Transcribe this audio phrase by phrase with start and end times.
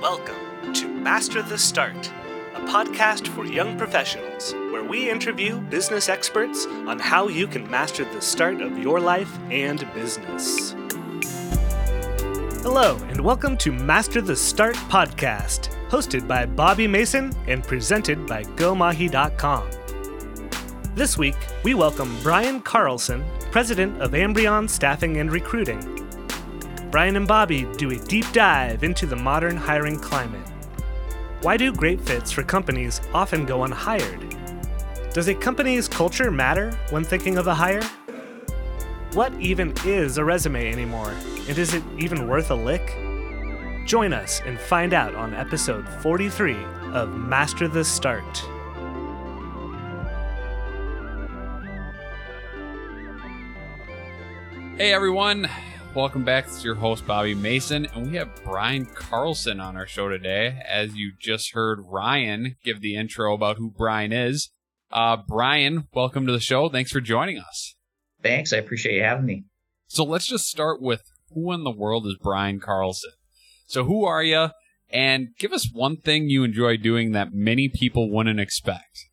[0.00, 2.12] Welcome to Master the Start,
[2.54, 8.04] a podcast for young professionals where we interview business experts on how you can master
[8.04, 10.76] the start of your life and business.
[12.62, 18.44] Hello, and welcome to Master the Start podcast, hosted by Bobby Mason and presented by
[18.44, 19.68] GoMahi.com.
[20.94, 26.07] This week, we welcome Brian Carlson, president of Ambrion Staffing and Recruiting.
[26.90, 30.46] Brian and Bobby do a deep dive into the modern hiring climate.
[31.42, 34.34] Why do great fits for companies often go unhired?
[35.12, 37.82] Does a company's culture matter when thinking of a hire?
[39.12, 41.12] What even is a resume anymore?
[41.46, 42.96] And is it even worth a lick?
[43.84, 46.56] Join us and find out on episode 43
[46.94, 48.38] of Master the Start.
[54.78, 55.50] Hey everyone,
[55.98, 56.44] welcome back.
[56.46, 60.56] It's your host Bobby Mason, and we have Brian Carlson on our show today.
[60.64, 64.52] As you just heard Ryan give the intro about who Brian is.
[64.92, 66.68] Uh, Brian, welcome to the show.
[66.68, 67.74] Thanks for joining us.
[68.22, 69.46] Thanks, I appreciate you having me.
[69.88, 71.02] So let's just start with
[71.34, 73.10] who in the world is Brian Carlson?
[73.66, 74.50] So who are you?
[74.90, 79.07] And give us one thing you enjoy doing that many people wouldn't expect.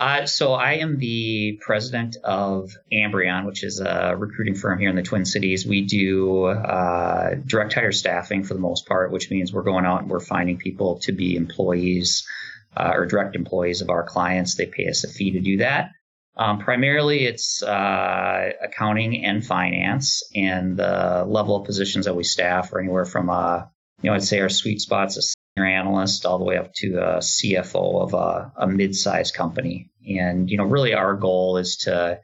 [0.00, 4.96] Uh, so I am the president of Ambrion, which is a recruiting firm here in
[4.96, 5.66] the Twin Cities.
[5.66, 10.00] We do uh, direct hire staffing for the most part, which means we're going out
[10.00, 12.26] and we're finding people to be employees
[12.74, 14.54] uh, or direct employees of our clients.
[14.54, 15.90] They pay us a fee to do that.
[16.34, 22.72] Um, primarily, it's uh, accounting and finance, and the level of positions that we staff
[22.72, 23.64] are anywhere from, uh,
[24.00, 25.34] you know, I'd say our sweet spots
[25.66, 29.90] analyst all the way up to a CFO of a, a mid-sized company.
[30.08, 32.20] And, you know, really our goal is to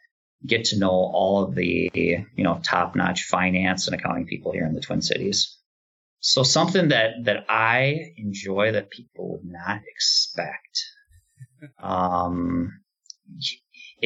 [0.46, 4.74] get to know all of the, you know, top-notch finance and accounting people here in
[4.74, 5.56] the Twin Cities.
[6.20, 10.84] So something that, that I enjoy that people would not expect.
[11.82, 12.70] Um,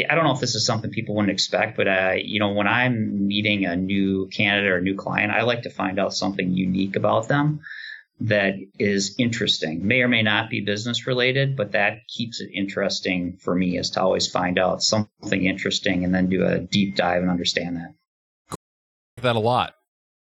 [0.08, 2.68] I don't know if this is something people wouldn't expect, but uh, you know, when
[2.68, 6.52] I'm meeting a new candidate or a new client, I like to find out something
[6.52, 7.60] unique about them
[8.20, 9.86] that is interesting.
[9.86, 13.90] May or may not be business related, but that keeps it interesting for me is
[13.90, 17.94] to always find out something interesting and then do a deep dive and understand that.
[19.22, 19.74] That a lot.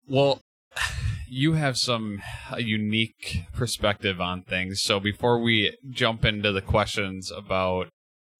[0.07, 0.39] Well,
[1.27, 2.21] you have some
[2.57, 4.81] unique perspective on things.
[4.81, 7.89] So before we jump into the questions about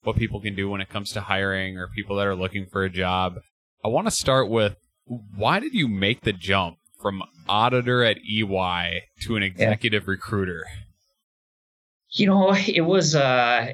[0.04, 2.84] what people can do when it comes to hiring or people that are looking for
[2.84, 3.40] a job,
[3.84, 4.76] I want to start with
[5.06, 10.12] why did you make the jump from auditor at EY to an executive yeah.
[10.12, 10.66] recruiter?
[12.10, 13.74] You know, it was uh,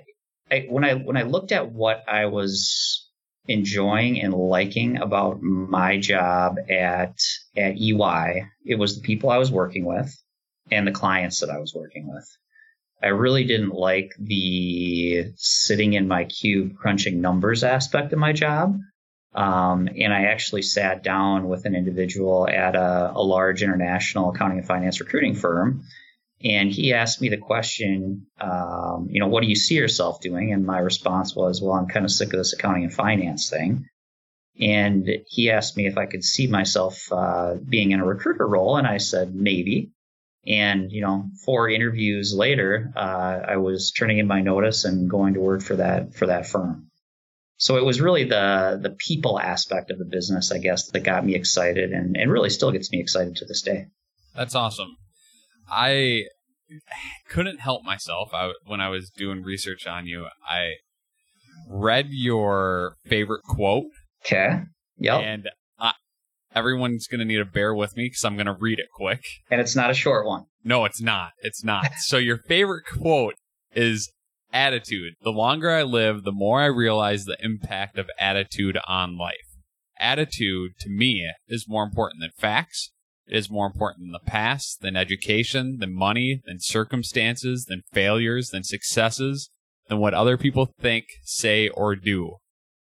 [0.51, 3.09] I, when I when I looked at what I was
[3.47, 7.17] enjoying and liking about my job at
[7.56, 10.13] at EY, it was the people I was working with
[10.72, 12.25] and the clients that I was working with.
[13.01, 18.79] I really didn't like the sitting in my cube crunching numbers aspect of my job.
[19.35, 24.59] Um, and I actually sat down with an individual at a, a, large international accounting
[24.59, 25.83] and finance recruiting firm.
[26.44, 30.51] And he asked me the question, um, you know, what do you see yourself doing?
[30.51, 33.88] And my response was, well, I'm kind of sick of this accounting and finance thing.
[34.59, 38.77] And he asked me if I could see myself uh, being in a recruiter role.
[38.77, 39.94] And I said, maybe.
[40.45, 45.35] And, you know, four interviews later, uh, I was turning in my notice and going
[45.35, 46.91] to work for that, for that firm.
[47.57, 51.25] So it was really the the people aspect of the business, I guess, that got
[51.25, 53.87] me excited and, and really still gets me excited to this day.
[54.35, 54.97] That's awesome.
[55.69, 56.23] I
[57.29, 60.27] couldn't help myself I, when I was doing research on you.
[60.49, 60.73] I
[61.69, 63.85] read your favorite quote.
[64.25, 64.61] Okay.
[64.97, 65.21] Yep.
[65.21, 65.49] And
[65.79, 65.93] I,
[66.55, 69.23] everyone's going to need to bear with me because I'm going to read it quick.
[69.51, 70.45] And it's not a short one.
[70.63, 71.31] No, it's not.
[71.41, 71.91] It's not.
[71.99, 73.35] so your favorite quote
[73.75, 74.11] is
[74.53, 75.15] attitude.
[75.23, 79.57] The longer I live, the more I realize the impact of attitude on life.
[79.99, 82.91] Attitude, to me, is more important than facts.
[83.27, 88.50] It is more important than the past, than education, than money, than circumstances, than failures,
[88.50, 89.50] than successes,
[89.88, 92.38] than what other people think, say, or do.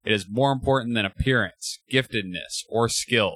[0.05, 3.35] It is more important than appearance, giftedness, or skill.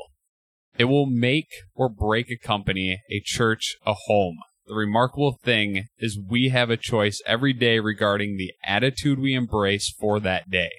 [0.78, 4.38] It will make or break a company, a church, a home.
[4.66, 9.90] The remarkable thing is we have a choice every day regarding the attitude we embrace
[9.90, 10.70] for that day.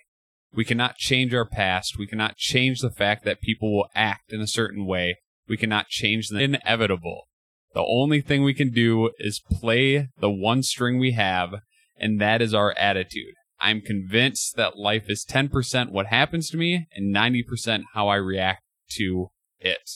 [0.54, 1.98] We cannot change our past.
[2.00, 5.18] We cannot change the fact that people will act in a certain way.
[5.48, 7.28] We cannot change the inevitable.
[7.74, 11.56] The only thing we can do is play the one string we have,
[11.98, 13.36] and that is our attitude.
[13.60, 18.64] I'm convinced that life is 10% what happens to me and 90% how I react
[18.92, 19.28] to
[19.60, 19.90] it.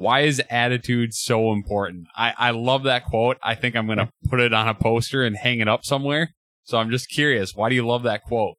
[0.00, 2.06] Why is attitude so important?
[2.16, 3.36] I, I love that quote.
[3.42, 6.34] I think I'm going to put it on a poster and hang it up somewhere.
[6.64, 7.54] So I'm just curious.
[7.54, 8.56] Why do you love that quote?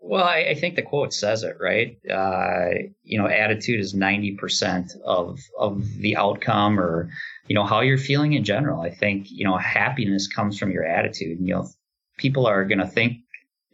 [0.00, 1.98] Well, I, I think the quote says it, right?
[2.10, 7.10] Uh, you know, attitude is 90% of, of the outcome or,
[7.46, 8.80] you know, how you're feeling in general.
[8.80, 11.40] I think, you know, happiness comes from your attitude.
[11.40, 11.68] You know,
[12.16, 13.18] people are going to think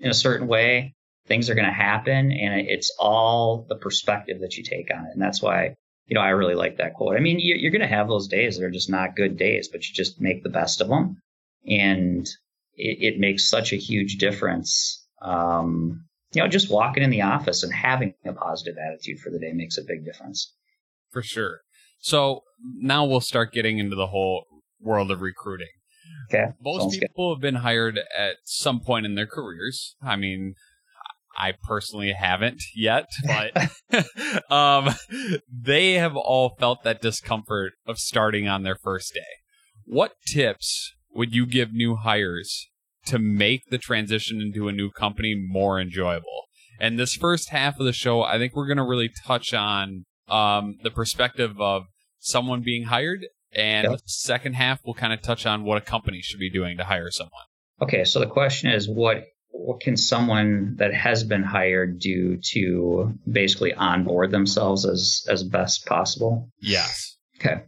[0.01, 0.97] in a certain way,
[1.29, 5.11] things are going to happen, and it's all the perspective that you take on it.
[5.13, 5.77] And that's why,
[6.07, 7.17] you know, I really like that quote.
[7.17, 9.87] I mean, you're going to have those days that are just not good days, but
[9.87, 11.23] you just make the best of them.
[11.67, 12.27] And
[12.75, 15.07] it, it makes such a huge difference.
[15.23, 19.39] Um, you know, just walking in the office and having a positive attitude for the
[19.39, 20.55] day makes a big difference.
[21.11, 21.61] For sure.
[22.01, 22.43] So
[22.75, 24.47] now we'll start getting into the whole
[24.81, 25.69] world of recruiting.
[26.29, 26.53] Okay.
[26.63, 29.97] Most Sounds people have been hired at some point in their careers.
[30.03, 30.55] I mean,
[31.37, 34.95] I personally haven't yet, but um,
[35.51, 39.21] they have all felt that discomfort of starting on their first day.
[39.85, 42.69] What tips would you give new hires
[43.07, 46.45] to make the transition into a new company more enjoyable?
[46.79, 50.05] And this first half of the show, I think we're going to really touch on
[50.29, 51.85] um, the perspective of
[52.19, 53.27] someone being hired.
[53.53, 53.93] And Yep.
[53.93, 56.85] the second half, we'll kind of touch on what a company should be doing to
[56.85, 57.43] hire someone.
[57.83, 63.15] Okay, so the question is what what can someone that has been hired do to
[63.31, 66.51] basically onboard themselves as as best possible?
[66.61, 67.17] Yes.
[67.39, 67.63] Okay.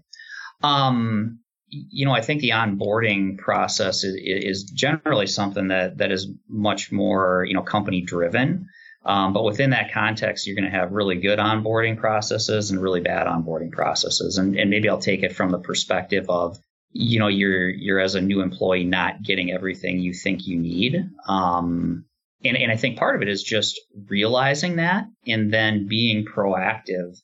[0.62, 6.29] Um, you know, I think the onboarding process is, is generally something that that is
[6.49, 8.67] much more you know company driven.
[9.05, 13.00] Um, but within that context, you're going to have really good onboarding processes and really
[13.00, 14.38] bad onboarding processes.
[14.38, 16.56] And, and maybe I'll take it from the perspective of,
[16.92, 21.10] you know, you're you're as a new employee not getting everything you think you need.
[21.26, 22.04] Um,
[22.44, 27.16] and, and I think part of it is just realizing that and then being proactive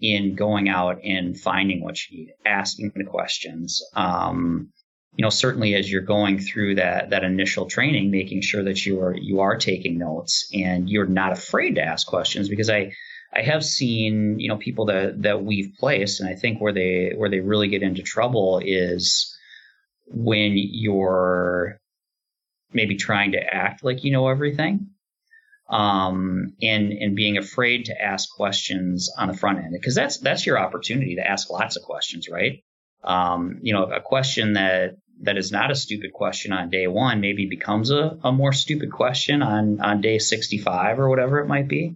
[0.00, 3.82] in going out and finding what you need, asking the questions.
[3.94, 4.72] Um,
[5.16, 9.00] you know, certainly as you're going through that that initial training, making sure that you
[9.00, 12.92] are you are taking notes and you're not afraid to ask questions because I
[13.32, 17.12] I have seen you know people that that we've placed and I think where they
[17.16, 19.36] where they really get into trouble is
[20.06, 21.78] when you're
[22.72, 24.90] maybe trying to act like you know everything
[25.70, 30.44] um, and and being afraid to ask questions on the front end because that's that's
[30.44, 32.64] your opportunity to ask lots of questions, right?
[33.04, 37.20] Um, you know, a question that that is not a stupid question on day one
[37.20, 41.68] maybe becomes a, a more stupid question on on day 65 or whatever it might
[41.68, 41.94] be.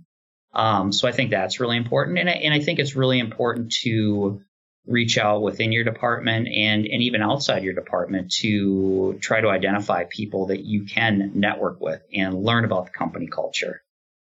[0.55, 3.73] Um, so I think that's really important, and I, and I think it's really important
[3.83, 4.41] to
[4.87, 10.05] reach out within your department and and even outside your department to try to identify
[10.05, 13.83] people that you can network with and learn about the company culture.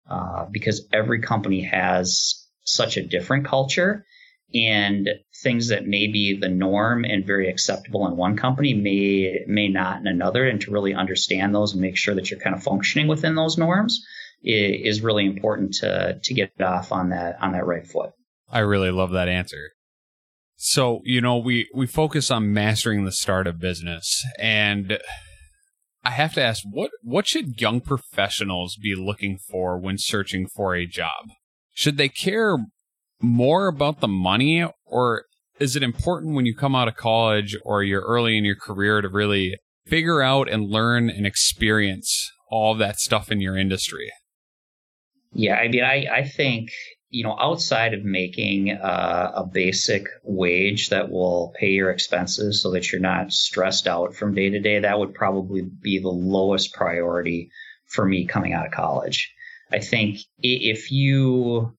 [0.10, 4.06] Uh, because every company has such a different culture
[4.54, 5.10] and
[5.44, 10.00] things that may be the norm and very acceptable in one company may may not
[10.00, 10.48] in another.
[10.48, 13.58] And to really understand those and make sure that you're kind of functioning within those
[13.58, 14.06] norms
[14.44, 18.12] is, really important to to get off on that on that right foot
[18.50, 19.72] I really love that answer.
[20.56, 25.00] So, you know, we, we focus on mastering the start of business and
[26.04, 30.74] I have to ask what what should young professionals be looking for when searching for
[30.74, 31.30] a job?
[31.74, 32.58] Should they care
[33.22, 35.26] more about the money or
[35.60, 39.02] is it important when you come out of college or you're early in your career
[39.02, 44.10] to really figure out and learn and experience all that stuff in your industry?
[45.38, 46.72] Yeah, I mean, I, I think,
[47.12, 52.72] you know, outside of making uh, a basic wage that will pay your expenses so
[52.72, 56.74] that you're not stressed out from day to day, that would probably be the lowest
[56.74, 57.52] priority
[57.86, 59.32] for me coming out of college.
[59.72, 61.78] I think if you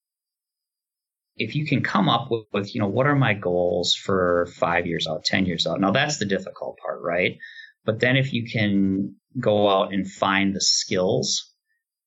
[1.36, 4.86] if you can come up with, with you know what are my goals for five
[4.86, 5.80] years out, ten years out.
[5.80, 7.36] Now that's the difficult part, right?
[7.84, 11.52] But then if you can go out and find the skills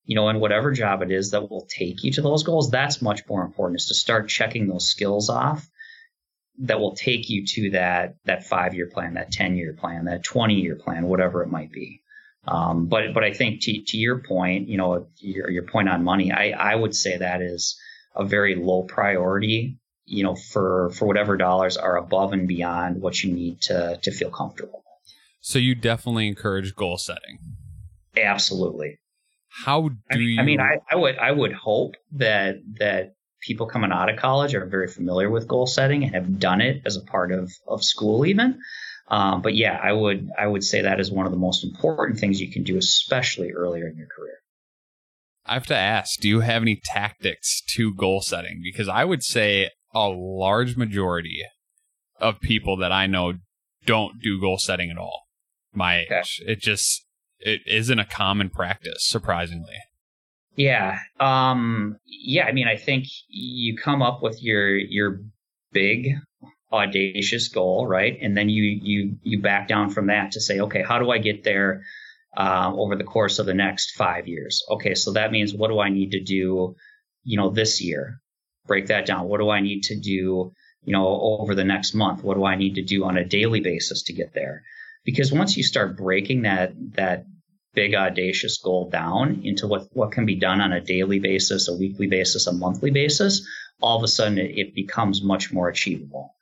[0.04, 3.02] you know, in whatever job it is that will take you to those goals, that's
[3.02, 5.68] much more important is to start checking those skills off
[6.58, 10.24] that will take you to that that five year plan, that 10 year plan, that
[10.24, 12.00] 20 year plan, whatever it might be.
[12.46, 16.02] Um, but but I think to, to your point, you know, your, your point on
[16.02, 17.78] money, I, I would say that is
[18.16, 23.22] a very low priority, you know, for for whatever dollars are above and beyond what
[23.22, 24.82] you need to to feel comfortable.
[25.40, 27.38] So you definitely encourage goal setting.
[28.16, 28.98] Absolutely.
[29.64, 33.14] How do I mean, you I mean, I, I would I would hope that that
[33.40, 36.82] people coming out of college are very familiar with goal setting and have done it
[36.86, 38.60] as a part of of school even.
[39.08, 42.18] Um, but yeah, I would I would say that is one of the most important
[42.18, 44.38] things you can do, especially earlier in your career.
[45.44, 48.60] I have to ask, do you have any tactics to goal setting?
[48.62, 51.42] Because I would say a large majority
[52.20, 53.34] of people that I know
[53.84, 55.24] don't do goal setting at all.
[55.74, 56.20] My Okay.
[56.20, 56.40] age.
[56.46, 57.04] It just
[57.42, 59.76] it isn't a common practice, surprisingly.
[60.56, 60.98] Yeah.
[61.20, 65.20] Um yeah, I mean I think you come up with your your
[65.72, 66.14] big
[66.72, 68.18] audacious goal, right?
[68.20, 71.18] And then you you you back down from that to say, okay, how do I
[71.18, 71.82] get there
[72.36, 74.64] um, over the course of the next five years?
[74.70, 76.76] Okay, so that means what do I need to do,
[77.24, 78.20] you know, this year?
[78.66, 79.28] Break that down.
[79.28, 81.06] What do I need to do, you know,
[81.40, 82.22] over the next month?
[82.22, 84.62] What do I need to do on a daily basis to get there?
[85.04, 87.26] Because once you start breaking that that
[87.74, 91.76] big audacious goal down into what what can be done on a daily basis, a
[91.76, 93.46] weekly basis, a monthly basis,
[93.80, 96.34] all of a sudden it, it becomes much more achievable.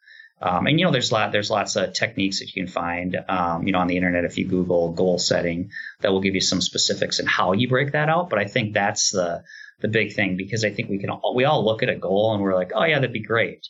[0.42, 3.66] Um, and you know, there's lot there's lots of techniques that you can find, um,
[3.66, 5.70] you know, on the internet if you Google goal setting,
[6.00, 8.30] that will give you some specifics and how you break that out.
[8.30, 9.42] But I think that's the
[9.80, 12.32] the big thing because I think we can all, we all look at a goal
[12.34, 13.66] and we're like, oh yeah, that'd be great,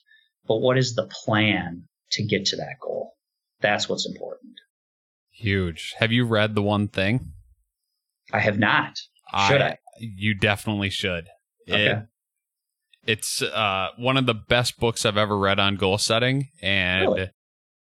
[0.46, 3.14] but what is the plan to get to that goal?
[3.60, 4.54] That's what's important.
[5.30, 5.94] Huge.
[5.98, 7.32] Have you read the one thing?
[8.32, 8.98] I have not.
[9.48, 9.78] Should I?
[9.98, 11.26] You definitely should.
[11.68, 11.86] Okay.
[11.86, 12.06] It,
[13.06, 17.30] it's uh, one of the best books I've ever read on goal setting, and Really?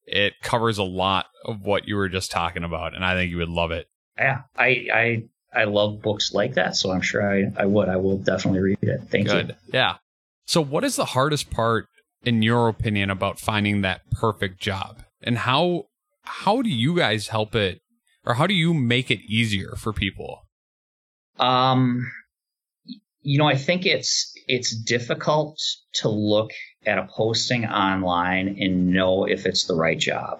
[0.05, 3.37] it covers a lot of what you were just talking about, and I think you
[3.37, 3.87] would love it.
[4.17, 5.23] Yeah, I I
[5.53, 7.89] I love books like that, so I'm sure I I would.
[7.89, 9.01] I will definitely read it.
[9.09, 9.49] Thank Good.
[9.49, 9.55] you.
[9.73, 9.95] Yeah.
[10.45, 11.87] So, what is the hardest part,
[12.23, 15.85] in your opinion, about finding that perfect job, and how
[16.23, 17.81] how do you guys help it,
[18.27, 20.41] or how do you make it easier for people?
[21.39, 22.11] Um,
[23.21, 25.59] you know, I think it's it's difficult
[25.93, 26.51] to look
[26.85, 30.39] at a posting online and know if it's the right job.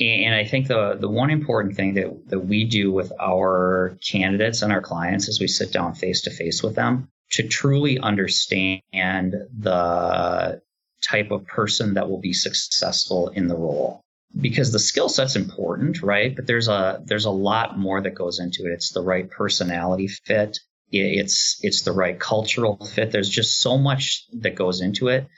[0.00, 4.62] And I think the the one important thing that that we do with our candidates
[4.62, 8.82] and our clients is we sit down face to face with them to truly understand
[8.92, 10.60] the
[11.02, 14.01] type of person that will be successful in the role
[14.38, 16.34] because the skill set's important right?
[16.34, 18.72] But there's a there's a lot more that goes into it.
[18.72, 20.58] It's the right personality fit.
[20.90, 23.12] It's it's the right cultural fit.
[23.12, 25.28] There's just so much that goes into it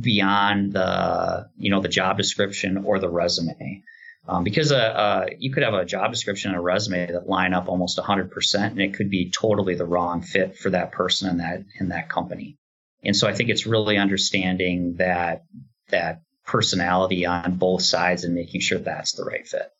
[0.00, 3.82] beyond the you know the job description or the resume.
[4.28, 7.54] Um, because uh, uh, you could have a job description and a resume that line
[7.54, 11.36] up almost 100% and it could be totally the wrong fit for that person in
[11.36, 12.56] that in that company.
[13.04, 15.44] And so i think it's really understanding that
[15.90, 19.70] that personality on both sides and making sure that's the right fit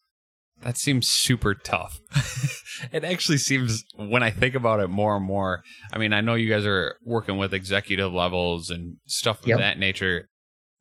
[0.63, 2.01] That seems super tough.
[2.93, 6.35] it actually seems, when I think about it more and more, I mean, I know
[6.35, 9.59] you guys are working with executive levels and stuff of Yep.
[9.59, 10.29] that nature.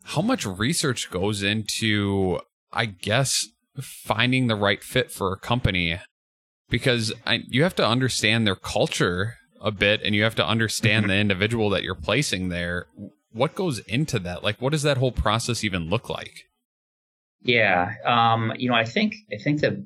[0.04, 2.40] How much research goes into,
[2.72, 3.48] I guess,
[3.82, 6.00] finding the right fit for a company?
[6.70, 11.06] Because I, you have to understand their culture a bit and you have to understand
[11.10, 12.86] the individual that you're placing there.
[13.36, 14.44] What goes into that?
[14.44, 16.46] Like, what does that whole process even look like?
[17.42, 19.86] Yeah, um, you know, I think I think the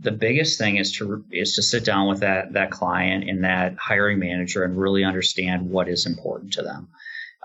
[0.00, 3.76] the biggest thing is to is to sit down with that that client and that
[3.78, 6.88] hiring manager and really understand what is important to them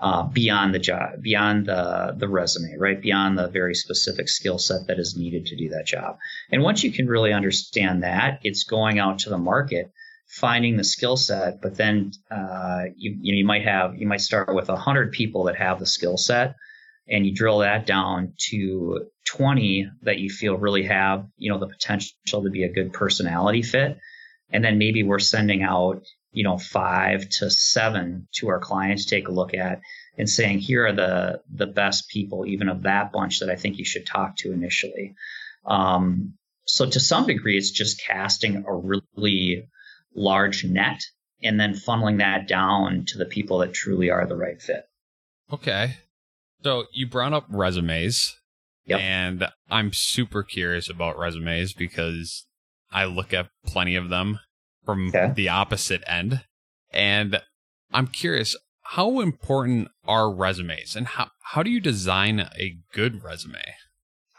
[0.00, 3.00] uh, beyond the job, beyond the the resume, right?
[3.00, 6.18] Beyond the very specific skill set that is needed to do that job.
[6.50, 9.92] And once you can really understand that, it's going out to the market,
[10.34, 14.68] finding the skill set, but then uh, you you, might have you might start with
[14.68, 16.56] hundred people that have the skill set
[17.08, 21.68] and you drill that down to 20 that you feel really have, you know, the
[21.68, 23.98] potential to be a good personality fit.
[24.50, 29.10] And then maybe we're sending out, you know, five to seven to our clients to
[29.10, 29.80] take a look at
[30.16, 33.78] and saying, here are the, the best people, even of that bunch that I think
[33.78, 35.14] you should talk to initially.
[35.66, 36.34] Um,
[36.66, 39.68] so to some degree, it's just casting a really
[40.14, 41.00] large net
[41.42, 44.84] and then funneling that down to the people that truly are the right fit.
[45.52, 45.96] Okay.
[46.62, 48.36] So you brought up resumes.
[48.86, 49.00] Yep.
[49.00, 52.46] And I'm super curious about resumes because
[52.90, 54.40] I look at plenty of them
[54.84, 55.32] from Okay.
[55.34, 56.42] the opposite end.
[56.92, 57.40] And
[57.92, 63.62] I'm curious, how important are resumes and how, how do you design a good resume?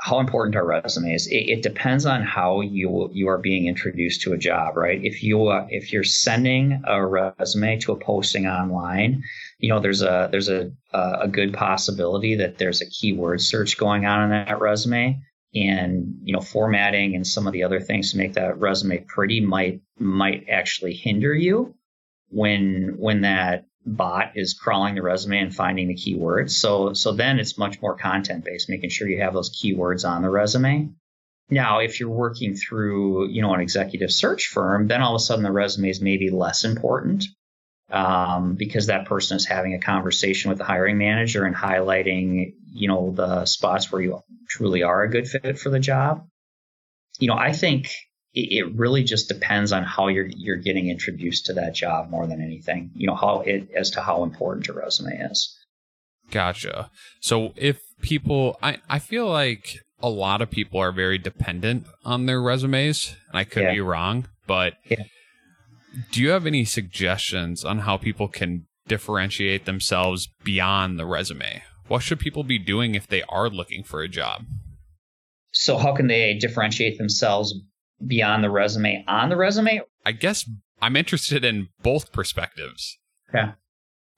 [0.05, 1.25] How important are resumes?
[1.25, 5.03] It, it depends on how you you are being introduced to a job, right?
[5.03, 9.23] If you uh, if you're sending a resume to a posting online,
[9.57, 14.05] you know there's a there's a a good possibility that there's a keyword search going
[14.05, 15.19] on in that resume,
[15.55, 19.41] and you know formatting and some of the other things to make that resume pretty
[19.41, 21.73] might might actually hinder you
[22.29, 26.51] when when that bot is crawling the resume and finding the keywords.
[26.51, 30.21] So so then it's much more content based, making sure you have those keywords on
[30.23, 30.89] the resume.
[31.49, 35.23] Now, if you're working through, you know, an executive search firm, then all of a
[35.23, 37.25] sudden the resume is maybe less important.
[37.91, 42.87] um, because that person is having a conversation with the hiring manager and highlighting, you
[42.87, 46.27] know, the spots where you truly are a good fit for the job.
[47.19, 47.89] You know, I think
[48.35, 52.27] it, it really just depends on how you're you're getting introduced to that job more
[52.27, 52.91] than anything.
[52.93, 55.57] You know, how it as to how important your resume is.
[56.31, 56.89] Gotcha.
[57.21, 62.25] So if people, I I feel like a lot of people are very dependent on
[62.25, 63.73] their resumes, and I could yeah.
[63.73, 64.73] be wrong, but.
[64.89, 65.03] Yeah
[66.11, 71.63] do you have any suggestions on how people can differentiate themselves beyond the resume?
[71.87, 74.45] What should people be doing if they are looking for a job?
[75.51, 77.55] So, how can they differentiate themselves
[78.05, 79.81] beyond the resume on the resume?
[80.05, 80.49] I guess
[80.81, 82.97] I'm interested in both perspectives.
[83.29, 83.51] Okay.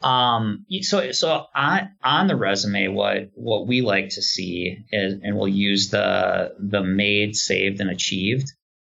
[0.02, 5.36] Um, so, so on, on the resume, what, what we like to see is, and
[5.36, 8.52] we'll use the, the made, saved, and achieved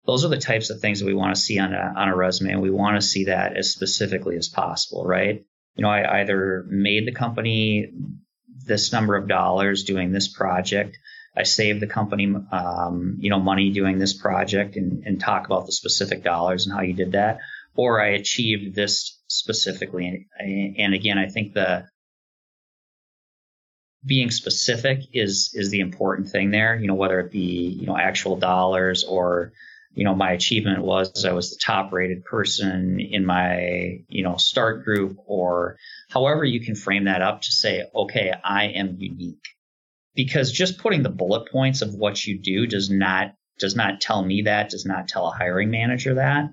[0.05, 2.15] those are the types of things that we want to see on a, on a
[2.15, 2.53] resume.
[2.53, 5.43] And we want to see that as specifically as possible, right?
[5.75, 7.91] You know, I either made the company
[8.65, 10.97] this number of dollars doing this project.
[11.35, 15.65] I saved the company, um, you know, money doing this project and, and talk about
[15.65, 17.39] the specific dollars and how you did that.
[17.75, 20.27] Or I achieved this specifically.
[20.37, 21.87] And, and again, I think the,
[24.03, 27.95] being specific is is the important thing there you know whether it be you know
[27.95, 29.53] actual dollars or
[29.93, 34.37] you know, my achievement was I was the top rated person in my, you know,
[34.37, 35.77] start group or
[36.09, 39.43] however you can frame that up to say, okay, I am unique.
[40.13, 44.23] Because just putting the bullet points of what you do does not does not tell
[44.23, 46.49] me that, does not tell a hiring manager that.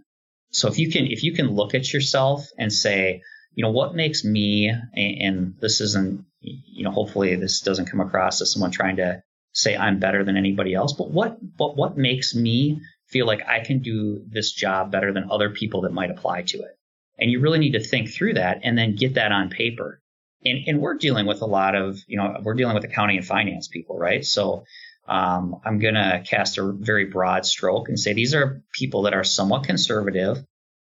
[0.51, 3.23] So if you can if you can look at yourself and say,
[3.55, 8.41] you know, what makes me and this isn't you know, hopefully this doesn't come across
[8.41, 9.23] as someone trying to
[9.53, 13.61] say I'm better than anybody else, but what but what makes me feel like I
[13.61, 16.79] can do this job better than other people that might apply to it.
[17.19, 20.01] And you really need to think through that and then get that on paper.
[20.45, 23.27] And, and we're dealing with a lot of, you know, we're dealing with accounting and
[23.27, 24.25] finance people, right?
[24.25, 24.65] So
[25.09, 29.15] um, I'm going to cast a very broad stroke and say these are people that
[29.15, 30.45] are somewhat conservative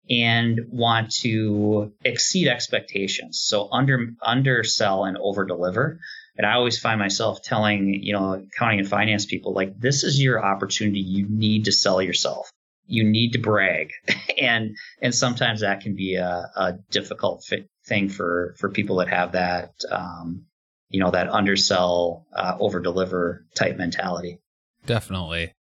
[0.09, 3.41] and want to exceed expectations.
[3.41, 5.99] So under undersell and over deliver.
[6.37, 10.21] And I always find myself telling, you know, accounting and finance people, like, this is
[10.21, 10.99] your opportunity.
[10.99, 12.51] You need to sell yourself.
[12.87, 13.91] You need to brag.
[14.37, 19.09] and, and sometimes that can be a, a difficult fit thing for, for people that
[19.09, 20.45] have that, um,
[20.89, 24.39] you know, that undersell, uh, over deliver type mentality.
[24.85, 25.53] Definitely.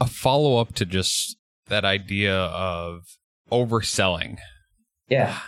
[0.00, 3.02] A follow up to just that idea of
[3.50, 4.36] overselling.
[5.08, 5.38] Yeah.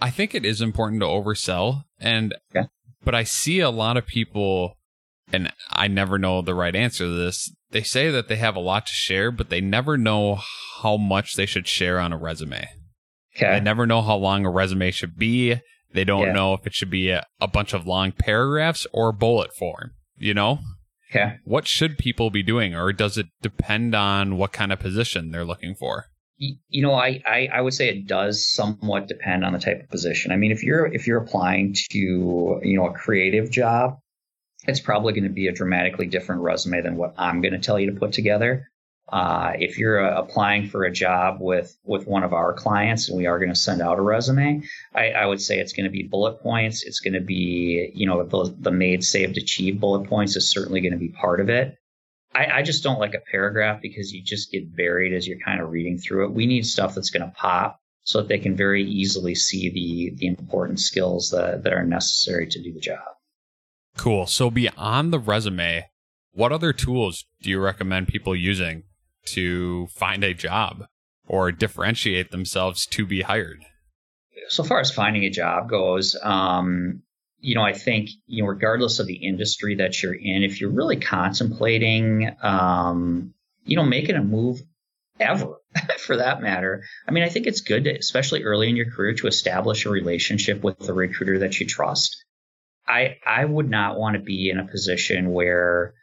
[0.00, 1.82] I think it is important to oversell.
[1.98, 2.66] And okay
[3.02, 4.76] but I see a lot of people,
[5.32, 7.52] and I never know the right answer to this.
[7.70, 10.40] They say that they have a lot to share, but they never know
[10.82, 12.68] how much they should share on a resume.
[13.40, 13.54] Okay.
[13.54, 15.60] They never know how long a resume should be.
[15.92, 16.32] They don't yeah.
[16.32, 20.34] know if it should be a, a bunch of long paragraphs or bullet form, you
[20.34, 20.60] know?
[21.10, 21.36] Okay.
[21.44, 25.44] What should people be doing, or does it depend on what kind of position they're
[25.44, 26.06] looking for?
[26.40, 29.90] you know, I, I, I would say it does somewhat depend on the type of
[29.90, 30.32] position.
[30.32, 33.98] I mean, if you're if you're applying to you know a creative job,
[34.66, 37.78] it's probably going to be a dramatically different resume than what I'm going to tell
[37.78, 38.68] you to put together.
[39.12, 43.18] Uh, if you're uh, applying for a job with with one of our clients and
[43.18, 44.62] we are going to send out a resume,
[44.94, 46.84] I, I would say it's going to be bullet points.
[46.84, 50.80] It's going to be you know the, the made, saved, achieved bullet points is certainly
[50.80, 51.76] going to be part of it.
[52.32, 55.60] I, I, just don't like a paragraph because you just get buried as you're kind
[55.60, 56.32] of reading through it.
[56.32, 60.16] We need stuff that's going to pop so that they can very easily see the
[60.16, 63.00] the important skills that, that are necessary to do the job.
[63.96, 64.26] Cool.
[64.26, 65.90] So beyond the resume,
[66.32, 68.84] what other tools do you recommend people using
[69.26, 70.84] to find a job
[71.26, 73.64] or differentiate themselves to be hired?
[74.48, 77.02] So far as finding a job goes, um,
[77.38, 80.70] you know, I think, you know, regardless of the industry that you're in, if you're
[80.70, 83.32] really contemplating, um,
[83.64, 84.60] you know, making a move
[85.18, 85.56] ever
[85.98, 89.14] for that matter, I mean, I think it's good to, especially early in your career
[89.14, 92.24] to establish a relationship with the recruiter that you trust.
[92.86, 95.94] I, I would not want to be in a position where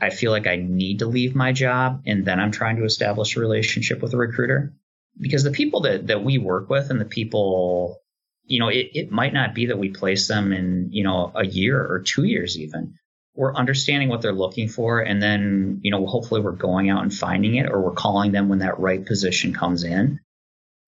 [0.00, 3.36] I feel like I need to leave my job and then I'm trying to establish
[3.36, 4.72] a relationship with a recruiter
[5.20, 8.00] because the people that, that we work with and the people
[8.48, 11.46] you know, it, it might not be that we place them in, you know, a
[11.46, 12.94] year or two years even.
[13.34, 15.00] We're understanding what they're looking for.
[15.00, 18.48] And then, you know, hopefully we're going out and finding it or we're calling them
[18.48, 20.18] when that right position comes in.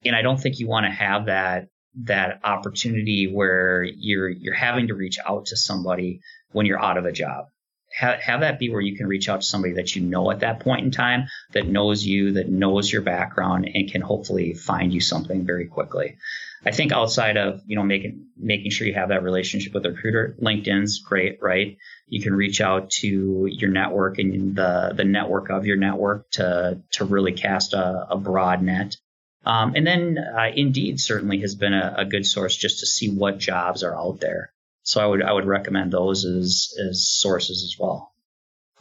[0.04, 1.68] And I don't think you want to have that,
[2.04, 7.04] that opportunity where you're, you're having to reach out to somebody when you're out of
[7.04, 7.44] a job.
[7.92, 10.40] Have, have that be where you can reach out to somebody that you know at
[10.40, 14.92] that point in time that knows you, that knows your background, and can hopefully find
[14.92, 16.16] you something very quickly.
[16.64, 19.92] I think outside of you know making making sure you have that relationship with the
[19.92, 21.78] recruiter, LinkedIn's great, right?
[22.06, 26.82] You can reach out to your network and the the network of your network to
[26.92, 28.96] to really cast a, a broad net.
[29.44, 33.08] Um, and then uh, Indeed certainly has been a, a, good source just to see
[33.10, 34.52] what jobs are out there.
[34.90, 38.12] So I would I would recommend those as as sources as well.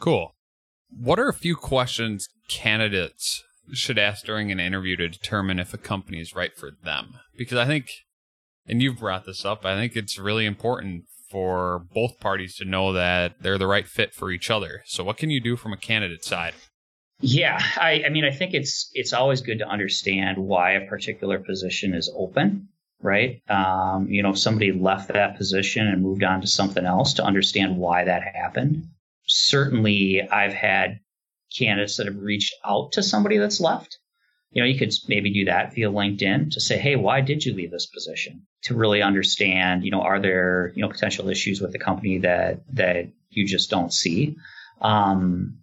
[0.00, 0.34] Cool.
[0.88, 5.78] What are a few questions candidates should ask during an interview to determine if a
[5.78, 7.14] company is right for them?
[7.38, 7.90] Because I think,
[8.66, 12.92] and you've brought this up, I think it's really important for both parties to know
[12.92, 14.82] that they're the right fit for each other.
[14.86, 16.54] So, what can you do from a candidate side?
[17.20, 21.38] Yeah, I, I mean, I think it's it's always good to understand why a particular
[21.38, 22.70] position is open,
[23.02, 23.42] right?
[23.48, 27.24] Um, you know, if somebody left that position and moved on to something else, to
[27.24, 28.88] understand why that happened.
[29.26, 31.00] Certainly, I've had
[31.56, 33.98] candidates that have reached out to somebody that's left.
[34.52, 37.54] You know, you could maybe do that via LinkedIn to say, hey, why did you
[37.54, 38.46] leave this position?
[38.64, 42.64] To really understand, you know, are there, you know, potential issues with the company that
[42.74, 44.36] that you just don't see?
[44.80, 45.58] Um,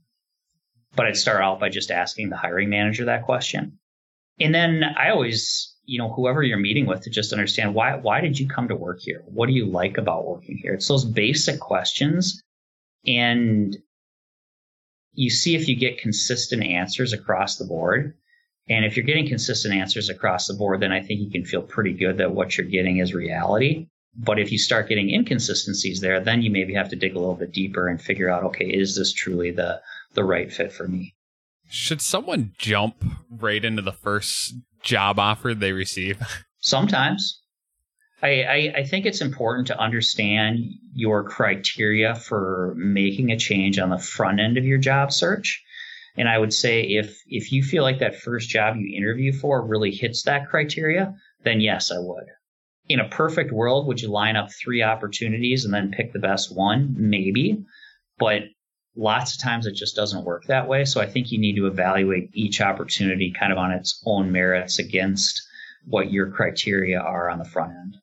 [0.96, 3.78] but I'd start out by just asking the hiring manager that question.
[4.40, 8.20] And then I always, you know, whoever you're meeting with to just understand why why
[8.20, 9.24] did you come to work here?
[9.26, 10.74] What do you like about working here?
[10.74, 12.44] It's those basic questions.
[13.08, 13.76] And
[15.14, 18.16] you see if you get consistent answers across the board.
[18.70, 21.62] And if you're getting consistent answers across the board, then I think you can feel
[21.62, 23.88] pretty good that what you're getting is reality.
[24.14, 27.36] But if you start getting inconsistencies there, then you maybe have to dig a little
[27.36, 29.82] bit deeper and figure out, okay, is this truly the
[30.16, 31.16] the right fit for me?
[31.70, 36.22] Should someone jump right into the first job offer they receive?
[36.60, 37.42] Sometimes.
[38.22, 40.58] I, I, I, think it's important to understand
[40.94, 45.64] your criteria for making a change on the front end of your job search.
[46.18, 49.64] And I would say if if you feel like that first job you interview for
[49.64, 51.14] really hits that criteria,
[51.44, 52.26] then yes, I would.
[52.90, 56.56] In a perfect world, would you line up three opportunities and then pick the best
[56.56, 56.96] one?
[56.98, 57.64] Maybe.
[58.18, 58.44] But
[58.98, 60.84] lots of times it just doesn't work that way.
[60.86, 64.80] So I think you need to evaluate each opportunity kind of on its own merits
[64.80, 65.42] against
[65.86, 67.98] what your criteria are on the front end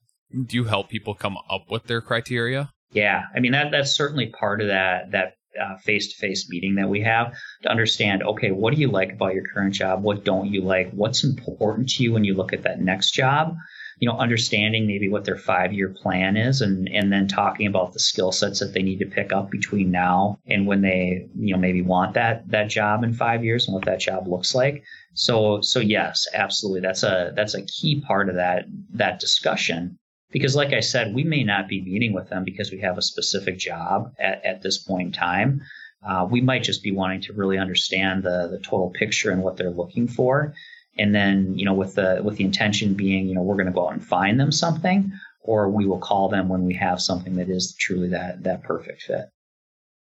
[0.47, 2.71] do you help people come up with their criteria?
[2.93, 5.35] Yeah, I mean that that's certainly part of that that
[5.83, 8.23] face to face meeting that we have to understand.
[8.23, 10.03] Okay, what do you like about your current job?
[10.03, 10.91] What don't you like?
[10.91, 13.55] What's important to you when you look at that next job?
[14.01, 17.93] You know, understanding maybe what their five year plan is, and and then talking about
[17.93, 21.55] the skill sets that they need to pick up between now and when they you
[21.55, 24.83] know maybe want that that job in five years and what that job looks like.
[25.15, 29.99] So so yes, absolutely, that's a that's a key part of that that discussion.
[30.33, 33.03] Because like i said we may not be meeting with them because we have a
[33.03, 35.61] specific job at, at this point in time.
[36.07, 39.57] Uh, we might just be wanting to really understand the, the total picture and what
[39.57, 40.53] they're looking for
[40.99, 43.73] and then you know with the with the intention being you know we're going to
[43.73, 47.37] go out and find them something or we will call them when we have something
[47.37, 49.27] that is truly that that perfect fit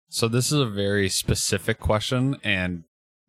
[0.09, 2.85] so this is a very specific question and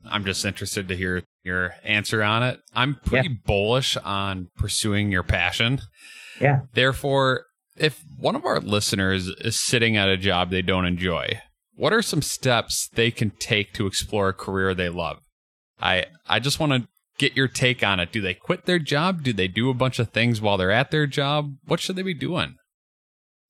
[0.09, 3.35] i'm just interested to hear your answer on it i'm pretty yeah.
[3.45, 5.79] bullish on pursuing your passion
[6.41, 6.61] yeah.
[6.73, 7.45] Therefore,
[7.77, 11.41] if one of our listeners is sitting at a job they don't enjoy,
[11.75, 15.19] what are some steps they can take to explore a career they love?
[15.79, 16.87] I I just want to
[17.21, 18.12] get your take on it.
[18.12, 19.21] Do they quit their job?
[19.21, 21.55] Do they do a bunch of things while they're at their job?
[21.65, 22.55] What should they be doing?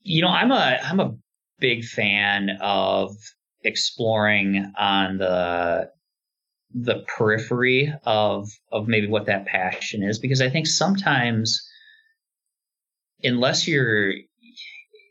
[0.01, 1.15] You know, I'm a I'm a
[1.60, 3.15] big fan of
[3.63, 5.89] exploring on the
[6.73, 11.65] the periphery of of maybe what that passion is because I think sometimes
[13.23, 14.13] unless you're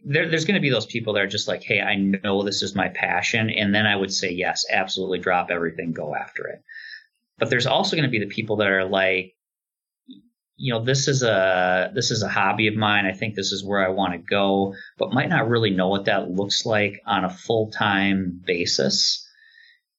[0.05, 2.63] there, there's going to be those people that are just like, hey, I know this
[2.63, 3.49] is my passion.
[3.51, 6.63] And then I would say, yes, absolutely drop everything, go after it.
[7.41, 9.35] But there's also going to be the people that are like,
[10.57, 13.07] you know, this is a this is a hobby of mine.
[13.07, 16.05] I think this is where I want to go, but might not really know what
[16.05, 19.27] that looks like on a full time basis.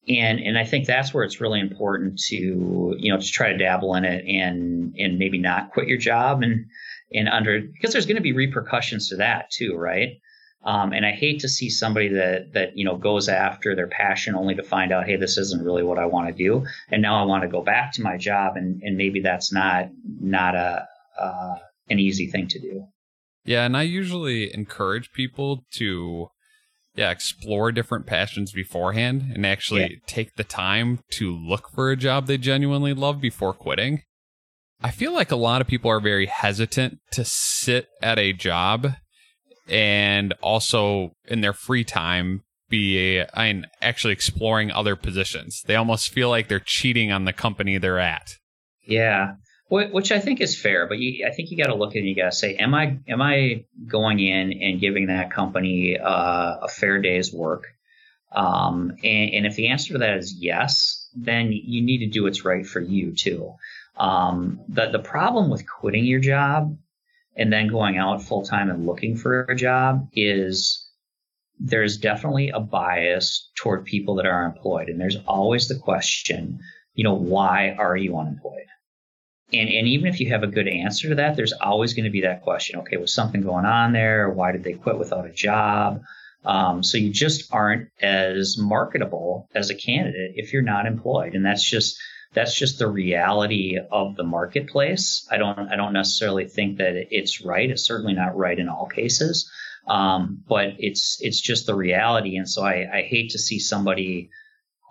[0.08, 3.58] And and I think that's where it's really important to you know to try to
[3.58, 6.66] dabble in it and and maybe not quit your job and
[7.12, 10.20] and under because there's going to be repercussions to that too, right?
[10.64, 14.34] Um, and I hate to see somebody that that you know goes after their passion
[14.34, 17.20] only to find out, hey, this isn't really what I want to do, and now
[17.20, 20.86] I want to go back to my job, and and maybe that's not not a
[21.18, 21.54] uh,
[21.88, 22.86] an easy thing to do.
[23.44, 26.28] Yeah, and I usually encourage people to
[26.94, 29.96] yeah explore different passions beforehand and actually yeah.
[30.06, 34.02] take the time to look for a job they genuinely love before quitting
[34.84, 38.94] I feel like a lot of people are very hesitant to sit at a job
[39.68, 45.62] and also in their free time be I'm actually exploring other positions.
[45.66, 48.38] They almost feel like they're cheating on the company they're at.
[48.84, 49.34] Yeah,
[49.68, 51.98] which I think is fair, but you, I think you got to look at it
[52.00, 55.98] and you got to say, am I am I going in and giving that company
[55.98, 57.68] uh, a fair day's work?
[58.32, 62.22] Um, and, and, if the answer to that is yes, then you need to do
[62.24, 63.54] what's right for you too.
[63.98, 66.76] Um, the the problem with quitting your job
[67.36, 70.88] and then going out full time and looking for a job is
[71.58, 76.60] there's definitely a bias toward people that are employed, and there's always the question,
[76.94, 78.66] you know, why are you unemployed?
[79.52, 82.10] And, and even if you have a good answer to that, there's always going to
[82.10, 82.80] be that question.
[82.80, 84.30] Okay, was something going on there?
[84.30, 86.02] Why did they quit without a job?
[86.44, 91.44] Um, so you just aren't as marketable as a candidate if you're not employed, and
[91.44, 92.00] that's just
[92.34, 95.26] that's just the reality of the marketplace.
[95.30, 97.70] I don't I don't necessarily think that it's right.
[97.70, 99.50] It's certainly not right in all cases,
[99.86, 102.36] um, but it's it's just the reality.
[102.36, 104.30] And so I, I hate to see somebody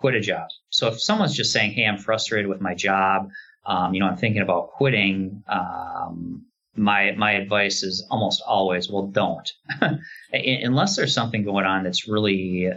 [0.00, 0.48] quit a job.
[0.70, 3.28] So if someone's just saying, "Hey, I'm frustrated with my job,"
[3.66, 5.42] um, you know, I'm thinking about quitting.
[5.48, 9.50] Um, my my advice is almost always, well, don't,
[10.32, 12.70] unless there's something going on that's really,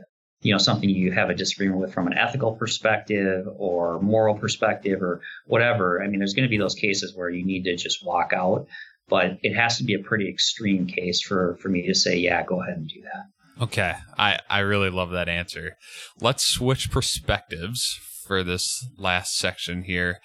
[0.45, 5.01] you know, something you have a disagreement with from an ethical perspective or moral perspective
[5.01, 6.03] or whatever.
[6.03, 8.67] I mean, there's going to be those cases where you need to just walk out,
[9.10, 12.43] but it has to be a pretty extreme case for for me to say, yeah,
[12.43, 13.63] go ahead and do that.
[13.63, 15.77] Okay, I I really love that answer.
[16.21, 20.19] Let's switch perspectives for this last section here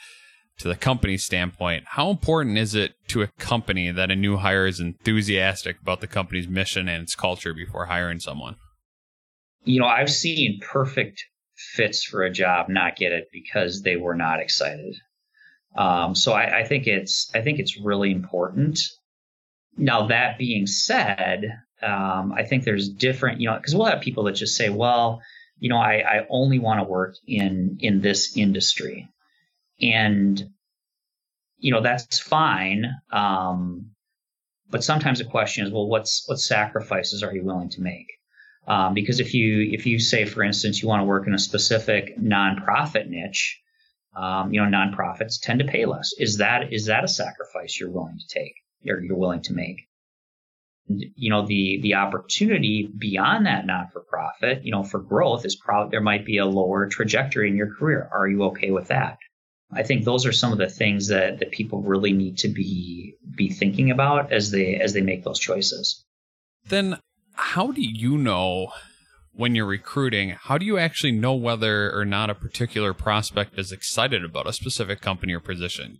[0.59, 4.67] to the company standpoint, how important is it to a company that a new hire
[4.67, 8.57] is enthusiastic about the company's mission and its culture before hiring someone?
[9.65, 14.15] You know, I've seen perfect fits for a job not get it because they were
[14.15, 14.97] not excited.
[15.77, 18.81] Um, so I, I think it's I think it's really important.
[19.77, 21.45] Now that being said,
[21.83, 25.23] um, I think there's different, you know, because we'll have people that just say, well,
[25.59, 29.09] you know, I, I only want to work in in this industry.
[29.81, 30.43] And,
[31.59, 32.87] you know, that's fine.
[33.13, 33.93] Um,
[34.71, 38.07] but sometimes the question is, well, what's, what sacrifices are you willing to make?
[38.67, 41.39] Um, because if you, if you say, for instance, you want to work in a
[41.39, 43.61] specific nonprofit niche,
[44.15, 46.13] um, you know, nonprofits tend to pay less.
[46.19, 48.55] Is that, is that a sacrifice you're willing to take
[48.89, 49.87] or you're willing to make?
[50.89, 55.55] you know the the opportunity beyond that not for profit you know for growth is
[55.55, 59.17] probably there might be a lower trajectory in your career are you okay with that
[59.73, 63.15] I think those are some of the things that, that people really need to be
[63.37, 66.05] be thinking about as they as they make those choices.
[66.67, 66.99] Then
[67.41, 68.69] how do you know
[69.33, 73.73] when you're recruiting, how do you actually know whether or not a particular prospect is
[73.73, 75.99] excited about a specific company or position?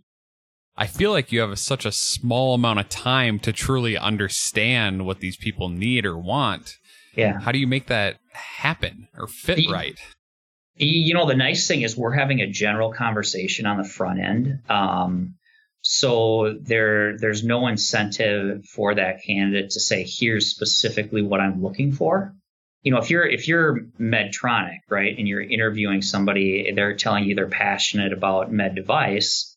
[0.77, 5.19] I feel like you have such a small amount of time to truly understand what
[5.19, 6.75] these people need or want.
[7.15, 7.39] Yeah.
[7.39, 9.99] How do you make that happen or fit the, right?
[10.75, 14.59] You know, the nice thing is we're having a general conversation on the front end.
[14.69, 15.35] Um,
[15.81, 21.91] so there, there's no incentive for that candidate to say, here's specifically what I'm looking
[21.91, 22.35] for.
[22.83, 27.35] You know, if you're if you're Medtronic, right, and you're interviewing somebody, they're telling you
[27.35, 29.55] they're passionate about med device,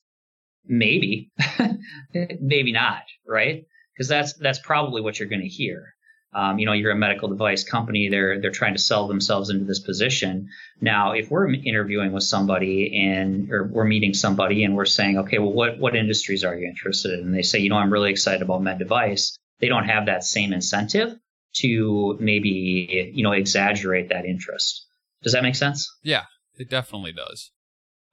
[0.67, 1.31] maybe,
[2.15, 3.65] maybe not, right?
[3.95, 5.94] Because that's that's probably what you're going to hear.
[6.35, 8.09] Um, you know, you're a medical device company.
[8.09, 10.49] They're they're trying to sell themselves into this position.
[10.81, 15.39] Now, if we're interviewing with somebody and or we're meeting somebody and we're saying, okay,
[15.39, 17.27] well, what what industries are you interested in?
[17.27, 19.37] And they say, you know, I'm really excited about med device.
[19.61, 21.17] They don't have that same incentive
[21.57, 24.87] to maybe you know exaggerate that interest.
[25.23, 25.89] Does that make sense?
[26.03, 26.25] Yeah,
[26.59, 27.51] it definitely does.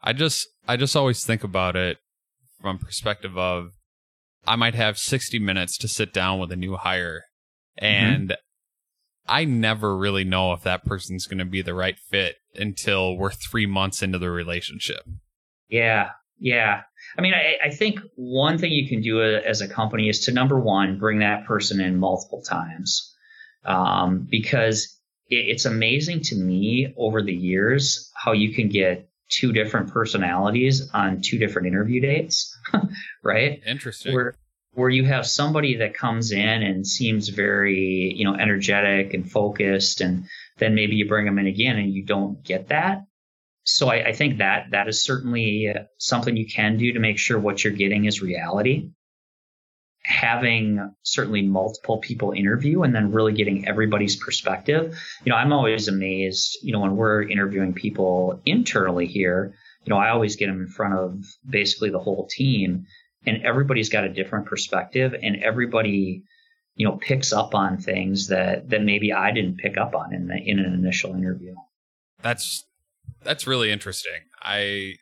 [0.01, 1.97] I just I just always think about it
[2.61, 3.71] from perspective of
[4.45, 7.23] I might have 60 minutes to sit down with a new hire.
[7.81, 9.31] And mm-hmm.
[9.31, 13.31] I never really know if that person's going to be the right fit until we're
[13.31, 15.01] three months into the relationship.
[15.69, 16.81] Yeah, yeah.
[17.17, 20.31] I mean, I, I, think one thing you can do as a company is to
[20.31, 23.13] number one, bring that person in multiple times,
[23.65, 29.53] um, because it, it's amazing to me over the years how you can get two
[29.53, 32.57] different personalities on two different interview dates,
[33.23, 33.61] right?
[33.65, 34.13] Interesting.
[34.13, 34.35] Where
[34.73, 40.01] where you have somebody that comes in and seems very, you know, energetic and focused,
[40.01, 40.25] and
[40.57, 43.03] then maybe you bring them in again and you don't get that.
[43.63, 47.19] So I, I think that that is certainly uh, something you can do to make
[47.19, 48.91] sure what you're getting is reality.
[50.03, 54.97] Having certainly multiple people interview and then really getting everybody's perspective.
[55.23, 59.53] You know, I'm always amazed, you know, when we're interviewing people internally here,
[59.85, 62.87] you know, I always get them in front of basically the whole team
[63.25, 66.23] and everybody's got a different perspective and everybody
[66.75, 70.27] you know picks up on things that that maybe I didn't pick up on in
[70.27, 71.55] the, in an initial interview.
[72.21, 72.65] That's
[73.23, 74.21] that's really interesting.
[74.41, 74.95] I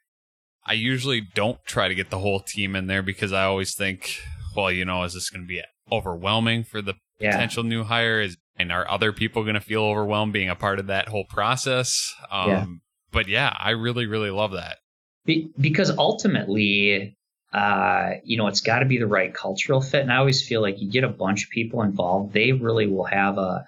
[0.66, 4.20] I usually don't try to get the whole team in there because I always think,
[4.56, 7.32] well, you know, is this going to be overwhelming for the yeah.
[7.32, 8.22] potential new hire?
[8.22, 11.26] Is and are other people going to feel overwhelmed being a part of that whole
[11.26, 12.14] process?
[12.30, 12.66] Um, yeah.
[13.12, 14.78] But yeah, I really, really love that.
[15.26, 17.18] Be- because ultimately,
[17.52, 20.02] uh, you know, it's got to be the right cultural fit.
[20.02, 23.06] And I always feel like you get a bunch of people involved, they really will
[23.06, 23.66] have a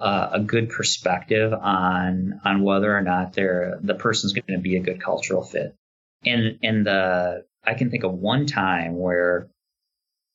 [0.00, 4.76] uh, a good perspective on on whether or not they're the person's going to be
[4.76, 5.76] a good cultural fit.
[6.24, 9.48] And and the I can think of one time where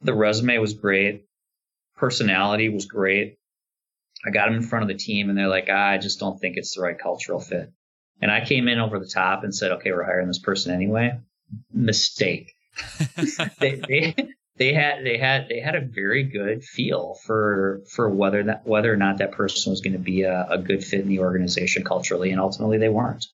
[0.02, 1.26] the resume was great,
[1.98, 3.38] personality was great.
[4.26, 6.40] I got them in front of the team, and they're like, ah, I just don't
[6.40, 7.72] think it's the right cultural fit.
[8.22, 11.20] And I came in over the top and said, okay, we're hiring this person anyway.
[11.72, 12.54] Mistake.
[13.60, 14.16] they, they,
[14.60, 18.94] they had they had they had a very good feel for for whether that whether
[18.94, 21.84] or not that person was going to be a, a good fit in the organization
[21.84, 23.26] culturally, and ultimately they weren't.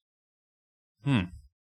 [1.04, 1.22] Hmm.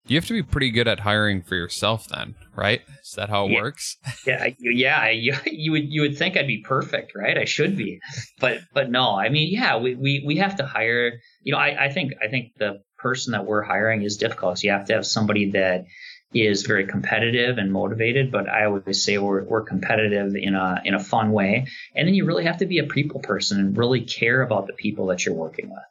[0.08, 2.80] You have to be pretty good at hiring for yourself, then, right?
[3.02, 3.62] Is that how it yeah.
[3.62, 3.96] works?
[4.26, 5.08] yeah, yeah.
[5.10, 7.36] You, you would you would think I'd be perfect, right?
[7.36, 7.98] I should be,
[8.40, 9.16] but but no.
[9.16, 11.12] I mean, yeah, we we, we have to hire.
[11.42, 14.58] You know, I, I think I think the person that we're hiring is difficult.
[14.58, 15.84] So you have to have somebody that
[16.32, 20.94] is very competitive and motivated, but I always say we're, we're competitive in a in
[20.94, 21.66] a fun way.
[21.94, 24.72] And then you really have to be a people person and really care about the
[24.72, 25.84] people that you're working with.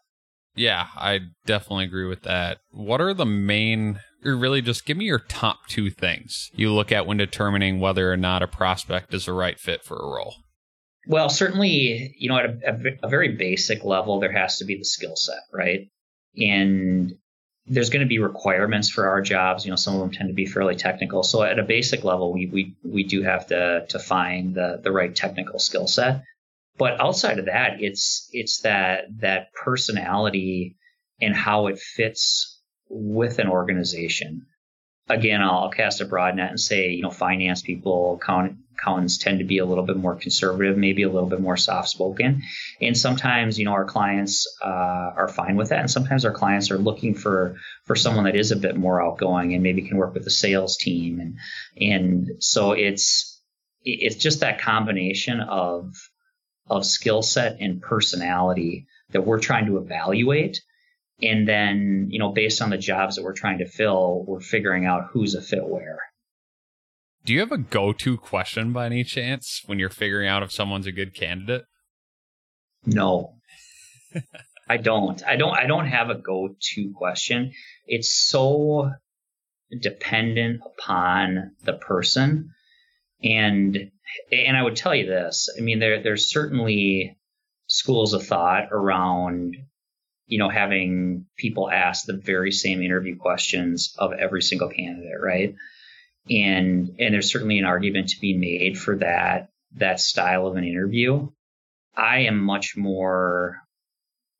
[0.56, 2.60] Yeah, I definitely agree with that.
[2.71, 6.91] What are the main or really just give me your top two things you look
[6.91, 10.36] at when determining whether or not a prospect is a right fit for a role?
[11.08, 14.86] Well, certainly, you know, at a, a very basic level, there has to be the
[14.86, 15.88] skill set, right?
[16.36, 17.13] And
[17.67, 19.65] there's going to be requirements for our jobs.
[19.65, 21.23] You know, some of them tend to be fairly technical.
[21.23, 24.91] So at a basic level, we we we do have to to find the the
[24.91, 26.23] right technical skill set.
[26.78, 30.78] But outside of that, it's it's that that personality
[31.21, 34.45] and how it fits with an organization
[35.10, 39.39] again, I'll cast a broad net and say, you know, finance people, account, accountants tend
[39.39, 42.43] to be a little bit more conservative, maybe a little bit more soft spoken.
[42.81, 44.67] And sometimes, you know, our clients uh,
[45.15, 45.79] are fine with that.
[45.79, 49.53] And sometimes our clients are looking for for someone that is a bit more outgoing
[49.53, 51.19] and maybe can work with the sales team.
[51.19, 51.38] And
[51.79, 53.41] and so it's
[53.83, 55.93] it's just that combination of
[56.69, 60.61] of skill set and personality that we're trying to evaluate
[61.21, 64.85] and then, you know, based on the jobs that we're trying to fill, we're figuring
[64.85, 65.99] out who's a fit where.
[67.25, 70.51] Do you have a go to question by any chance when you're figuring out if
[70.51, 71.63] someone's a good candidate?
[72.85, 73.33] No.
[74.69, 75.23] I don't.
[75.25, 77.51] I don't I don't have a go to question.
[77.85, 78.91] It's so
[79.81, 82.51] dependent upon the person.
[83.23, 83.91] And
[84.31, 85.49] and I would tell you this.
[85.57, 87.17] I mean there there's certainly
[87.67, 89.55] schools of thought around
[90.27, 95.55] you know, having people ask the very same interview questions of every single candidate, right?
[96.29, 100.63] And and there's certainly an argument to be made for that that style of an
[100.63, 101.29] interview.
[101.95, 103.61] I am much more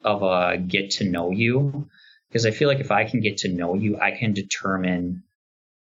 [0.04, 1.89] of a get to know you
[2.28, 5.24] because I feel like if I can get to know you, I can determine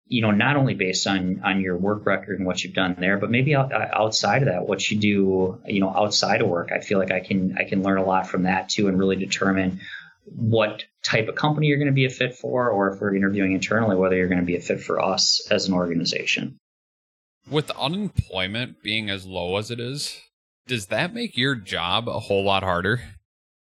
[0.10, 3.17] you know, not only based on on your work record and what you've done there,
[3.17, 6.71] but maybe outside of that, what you do, you know, outside of work.
[6.71, 9.17] I feel like I can I can learn a lot from that too, and really
[9.17, 9.81] determine
[10.35, 13.53] what type of company you're going to be a fit for, or if we're interviewing
[13.53, 16.57] internally, whether you're going to be a fit for us as an organization.
[17.49, 20.19] With unemployment being as low as it is,
[20.67, 23.01] does that make your job a whole lot harder?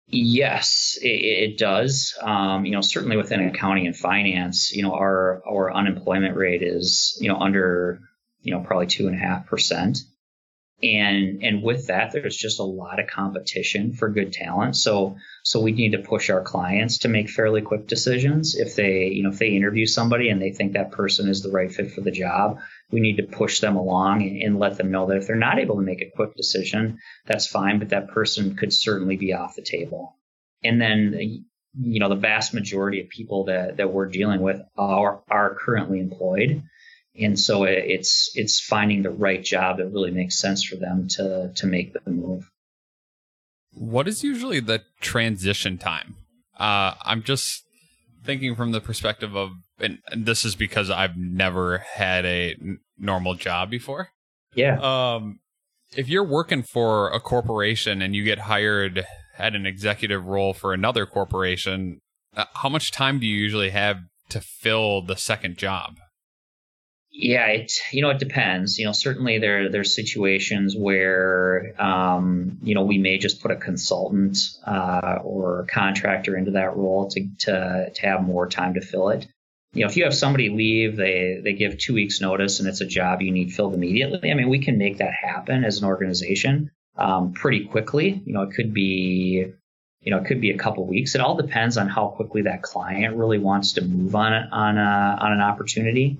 [0.07, 2.17] Yes, it, it does.
[2.21, 7.17] Um, you know, certainly within accounting and finance, you know, our our unemployment rate is
[7.19, 8.01] you know under
[8.41, 9.99] you know probably two and a half percent,
[10.83, 14.75] and and with that, there's just a lot of competition for good talent.
[14.75, 18.55] So so we need to push our clients to make fairly quick decisions.
[18.55, 21.51] If they you know if they interview somebody and they think that person is the
[21.51, 22.59] right fit for the job,
[22.91, 25.75] we need to push them along and, let them know that if they're not able
[25.75, 29.61] to make a quick decision, that's fine, but that person could certainly be off the
[29.61, 30.17] table.
[30.63, 31.45] And then,
[31.77, 35.99] you know, the vast majority of people that, that we're dealing with are, are currently
[35.99, 36.63] employed.
[37.19, 41.51] And so it's, it's finding the right job that really makes sense for them to,
[41.55, 42.49] to make the move.
[43.73, 46.15] What is usually the transition time?
[46.57, 47.63] Uh, I'm just
[48.23, 52.55] thinking from the perspective of, and, this is because I've never had a
[52.97, 54.09] normal job before.
[54.53, 54.79] Yeah.
[54.79, 55.39] Um,
[55.95, 59.05] if you're working for a corporation and you get hired
[59.37, 61.99] at an executive role for another corporation,
[62.35, 63.97] uh, how much time do you usually have
[64.29, 65.95] to fill the second job?
[67.17, 68.77] Yeah, it you know it depends.
[68.77, 73.55] You know, certainly there there's situations where um, you know we may just put a
[73.55, 74.37] consultant
[74.67, 79.27] uh, or contractor into that role to, to to have more time to fill it.
[79.71, 82.81] You know, if you have somebody leave, they they give two weeks notice, and it's
[82.81, 84.29] a job you need filled immediately.
[84.29, 88.21] I mean, we can make that happen as an organization um, pretty quickly.
[88.25, 89.53] You know, it could be
[90.01, 91.15] you know, it could be a couple weeks.
[91.15, 95.17] It all depends on how quickly that client really wants to move on on a,
[95.19, 96.19] on an opportunity.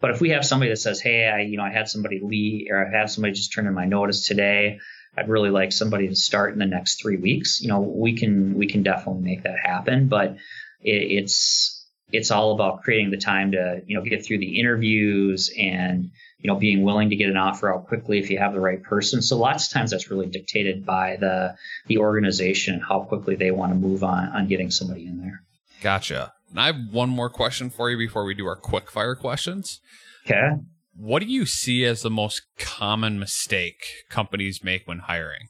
[0.00, 2.68] But if we have somebody that says, "Hey, I you know I had somebody leave
[2.70, 4.78] or I had somebody just turn in my notice today.
[5.16, 8.54] I'd really like somebody to start in the next three weeks." You know, we can
[8.54, 10.08] we can definitely make that happen.
[10.08, 10.36] But
[10.82, 15.50] it, it's it's all about creating the time to you know get through the interviews
[15.56, 18.60] and you know being willing to get an offer out quickly if you have the
[18.60, 19.22] right person.
[19.22, 23.50] So lots of times that's really dictated by the the organization and how quickly they
[23.50, 25.42] want to move on on getting somebody in there.
[25.82, 26.32] Gotcha.
[26.50, 29.80] And I have one more question for you before we do our quick fire questions.
[30.26, 30.50] Okay.
[30.96, 35.48] What do you see as the most common mistake companies make when hiring?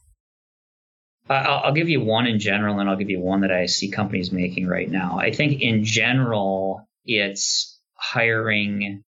[1.29, 3.89] I'll, I'll give you one in general, and I'll give you one that I see
[3.89, 5.17] companies making right now.
[5.19, 9.03] I think in general, it's hiring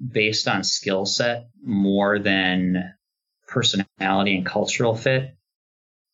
[0.00, 2.92] based on skill set more than
[3.46, 5.36] personality and cultural fit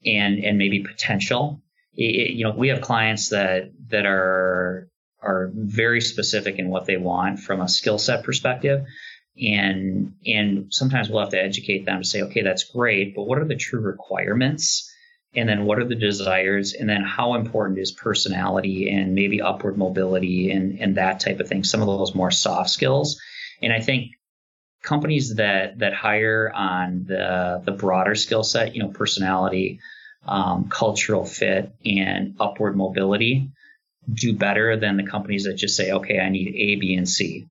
[0.05, 1.63] and and maybe potential
[1.95, 4.89] it, you know we have clients that that are
[5.21, 8.85] are very specific in what they want from a skill set perspective.
[9.41, 13.39] And and sometimes we'll have to educate them to say okay that's great but what
[13.39, 14.93] are the true requirements?
[15.35, 16.73] And then what are the desires?
[16.73, 21.49] And then how important is personality and maybe upward mobility and and that type of
[21.49, 23.21] thing some of those more soft skills.
[23.63, 24.13] And i think
[24.83, 29.81] companies that that hire on the the broader skill set you know personality
[30.27, 33.51] um, cultural fit and upward mobility
[34.13, 37.47] do better than the companies that just say, okay, I need A, B, and C.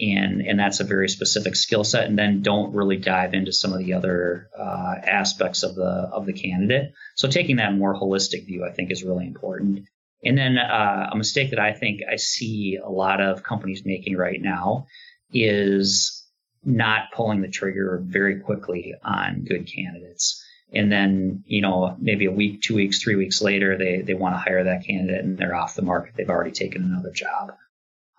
[0.00, 3.72] And, and that's a very specific skill set and then don't really dive into some
[3.72, 6.92] of the other uh, aspects of the of the candidate.
[7.16, 9.88] So taking that more holistic view i think is really important.
[10.24, 14.16] And then uh, a mistake that i think i see a lot of companies making
[14.16, 14.86] right now
[15.32, 16.24] is
[16.64, 22.32] not pulling the trigger very quickly on good candidates and then you know maybe a
[22.32, 25.54] week two weeks three weeks later they they want to hire that candidate and they're
[25.54, 26.14] off the market.
[26.16, 27.52] They've already taken another job.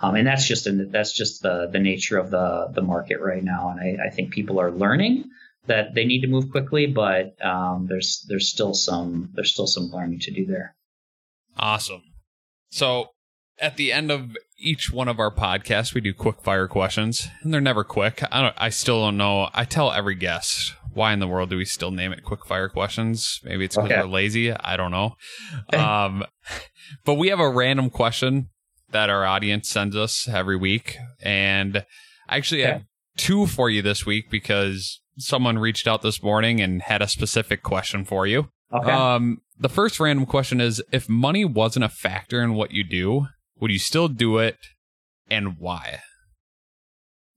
[0.02, 3.70] Um, and that's just that's just the the nature of the the market right now.
[3.70, 5.26] And I, I think people are learning
[5.68, 9.92] that they need to move quickly but um, there's there's still some there's still some
[9.92, 10.76] learning to do there.
[11.58, 12.02] Awesome.
[12.72, 13.10] So
[13.62, 17.54] at the end of each one of our podcasts we do quick fire questions and
[17.54, 18.24] they're never quick.
[18.32, 19.50] I don't i still don't know.
[19.54, 22.70] I tell every guest why in the world do we still name it quick fire
[22.70, 23.40] questions?
[23.44, 24.02] Maybe it's because okay.
[24.02, 24.52] we're lazy.
[24.52, 25.16] I don't know.
[25.78, 26.24] um,
[27.06, 28.50] but we have a random question
[28.92, 30.98] that our audience sends us every week.
[31.22, 31.86] And
[32.28, 32.72] I actually okay.
[32.72, 32.84] have
[33.18, 37.64] two for you this week because someone reached out this morning and had a specific
[37.64, 38.50] question for you.
[38.74, 38.92] Okay.
[38.92, 43.28] Um, the first random question is if money wasn't a factor in what you do,
[43.60, 44.58] would you still do it
[45.30, 46.00] and why?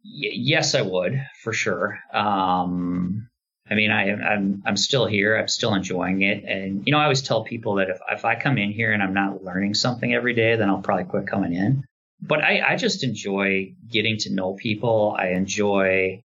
[0.04, 1.98] Y- yes, I would for sure.
[2.12, 3.28] Um,
[3.70, 5.36] I mean, I, I'm, I'm still here.
[5.36, 6.44] I'm still enjoying it.
[6.44, 9.02] And, you know, I always tell people that if, if I come in here and
[9.02, 11.84] I'm not learning something every day, then I'll probably quit coming in.
[12.20, 15.16] But I, I just enjoy getting to know people.
[15.18, 16.22] I enjoy,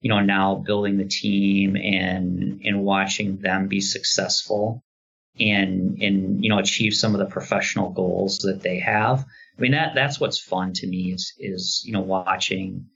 [0.00, 4.82] you know, now building the team and, and watching them be successful
[5.38, 9.24] and, and, you know, achieve some of the professional goals that they have.
[9.56, 12.86] I mean, that, that's what's fun to me is, is, you know, watching,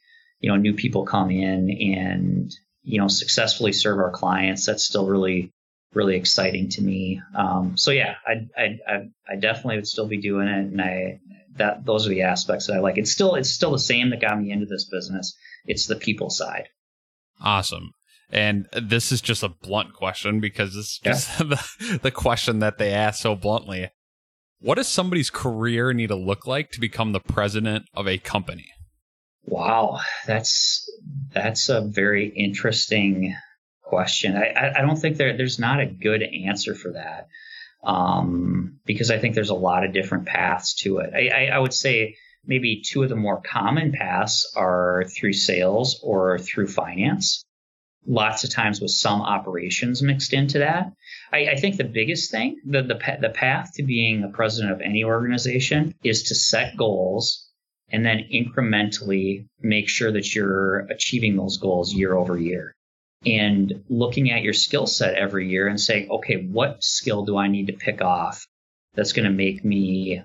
[0.40, 2.52] you know, new people come in and,
[2.82, 4.66] you know successfully serve our clients.
[4.66, 5.52] That's still really
[5.94, 7.20] really exciting to me.
[7.34, 11.20] Um, so yeah I, I i definitely would still be doing it and i
[11.56, 12.98] that those are the aspects that i like.
[12.98, 15.36] It's still it's still the same that got me into this business.
[15.66, 16.68] It's the people side.
[17.40, 17.90] Awesome.
[18.30, 21.46] And this is just a blunt question because it's just yeah.
[21.80, 23.90] the, the question that they ask so bluntly.
[24.60, 28.66] What does somebody's career need to look like to become the president of a company
[29.44, 30.88] Wow, that's
[31.32, 33.36] that's a very interesting
[33.82, 34.36] question.
[34.36, 37.28] I, I don't think there there's not a good answer for that
[37.82, 41.10] um, because I think there's a lot of different paths to it.
[41.14, 42.16] I, I, I would say
[42.46, 47.44] maybe two of the more common paths are through sales or through finance.
[48.04, 50.92] Lots of times with some operations mixed into that.
[51.32, 54.80] I, I think the biggest thing, the, the the path to being a president of
[54.80, 57.48] any organization is to set goals
[57.92, 62.74] and then incrementally make sure that you're achieving those goals year over year.
[63.24, 67.48] And looking at your skill set every year and saying, okay, what skill do I
[67.48, 68.46] need to pick off
[68.94, 70.22] that's going to make me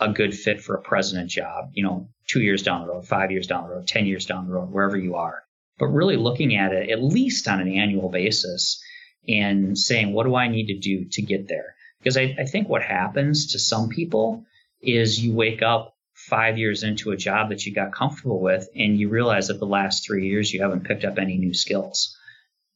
[0.00, 3.30] a good fit for a president job, you know, two years down the road, five
[3.30, 5.42] years down the road, 10 years down the road, wherever you are.
[5.78, 8.82] But really looking at it at least on an annual basis
[9.28, 11.74] and saying, what do I need to do to get there?
[11.98, 14.44] Because I, I think what happens to some people
[14.80, 15.94] is you wake up
[16.28, 19.66] five years into a job that you got comfortable with and you realize that the
[19.66, 22.16] last three years you haven't picked up any new skills.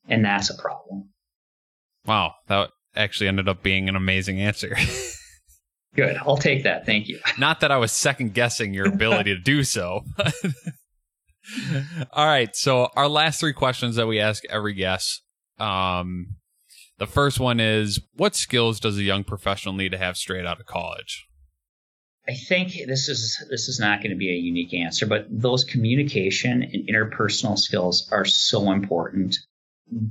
[0.09, 1.11] And that's a problem.
[2.07, 2.35] Wow.
[2.49, 4.77] That actually ended up being an amazing answer.
[5.95, 6.17] Good.
[6.17, 6.87] I'll take that.
[6.87, 7.21] Thank you.
[7.39, 10.01] Not that I was second guessing your ability to do so.
[12.13, 12.55] All right.
[12.57, 15.23] So our last three questions that we ask every guest.
[15.59, 16.37] Um,
[16.99, 20.61] the first one is, what skills does a young professional need to have straight out
[20.61, 21.27] of college?
[22.27, 25.65] I think this is this is not going to be a unique answer, but those
[25.65, 29.37] communication and interpersonal skills are so important.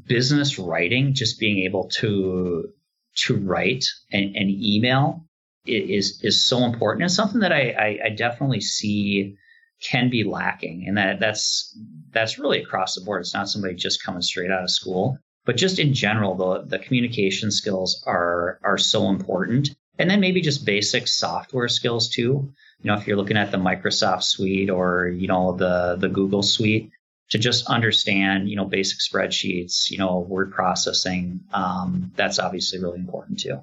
[0.05, 2.69] Business writing, just being able to
[3.15, 5.25] to write an, email
[5.65, 7.05] is is so important.
[7.05, 9.35] It's something that I, I, I definitely see
[9.81, 11.77] can be lacking and that that's
[12.11, 13.21] that's really across the board.
[13.21, 16.79] It's not somebody just coming straight out of school but just in general the the
[16.79, 22.91] communication skills are are so important and then maybe just basic software skills too you
[22.91, 26.89] know if you're looking at the microsoft suite or you know the the google suite
[27.29, 32.99] to just understand you know basic spreadsheets you know word processing um, that's obviously really
[32.99, 33.59] important too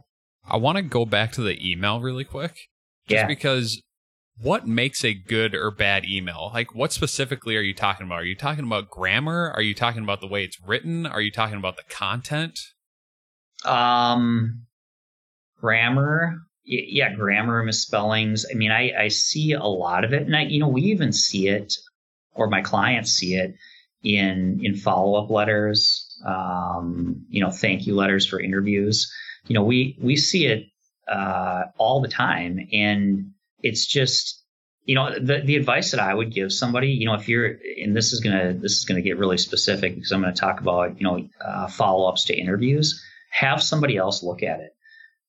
[0.50, 2.56] I want to go back to the email really quick.
[3.06, 3.26] Just Yeah.
[3.26, 3.80] because
[4.40, 6.50] what makes a good or bad email?
[6.52, 8.20] Like, what specifically are you talking about?
[8.20, 9.52] Are you talking about grammar?
[9.54, 11.06] Are you talking about the way it's written?
[11.06, 12.58] Are you talking about the content?
[13.64, 14.66] Um,
[15.60, 18.46] grammar, yeah, grammar, misspellings.
[18.50, 21.12] I mean, I, I see a lot of it, and I, you know, we even
[21.12, 21.74] see it,
[22.34, 23.54] or my clients see it
[24.02, 26.06] in in follow up letters.
[26.24, 29.10] Um, you know, thank you letters for interviews.
[29.46, 30.66] You know, we we see it
[31.08, 33.32] uh, all the time, and
[33.62, 34.42] it's just
[34.84, 37.96] you know the the advice that I would give somebody, you know, if you're and
[37.96, 41.04] this is gonna this is gonna get really specific because I'm gonna talk about you
[41.04, 43.02] know uh, follow ups to interviews.
[43.30, 44.74] Have somebody else look at it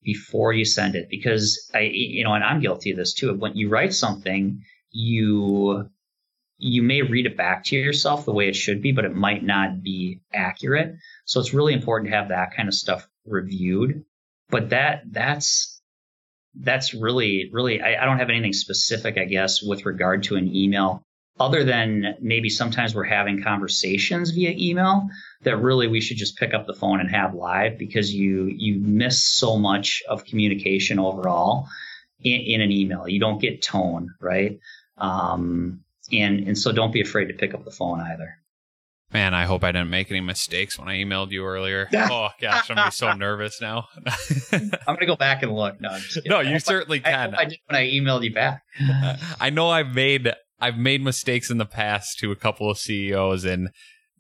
[0.03, 3.33] before you send it because I you know and I'm guilty of this too.
[3.33, 5.89] When you write something, you
[6.57, 9.43] you may read it back to yourself the way it should be, but it might
[9.43, 10.95] not be accurate.
[11.25, 14.05] So it's really important to have that kind of stuff reviewed.
[14.49, 15.81] But that that's
[16.55, 20.53] that's really really I, I don't have anything specific, I guess, with regard to an
[20.55, 21.03] email,
[21.41, 25.09] other than maybe sometimes we're having conversations via email
[25.43, 28.79] that really we should just pick up the phone and have live because you you
[28.79, 31.67] miss so much of communication overall
[32.23, 33.07] in, in an email.
[33.07, 34.59] You don't get tone, right?
[34.97, 38.37] Um, and and so don't be afraid to pick up the phone either.
[39.13, 41.89] Man, I hope I didn't make any mistakes when I emailed you earlier.
[41.93, 43.87] oh gosh, I'm be so nervous now.
[44.53, 45.81] I'm gonna go back and look.
[45.81, 47.31] No, no, you I- certainly I, can.
[47.31, 48.63] hope I did when I emailed you back.
[49.41, 50.31] I know I've made
[50.61, 53.69] I've made mistakes in the past to a couple of CEOs and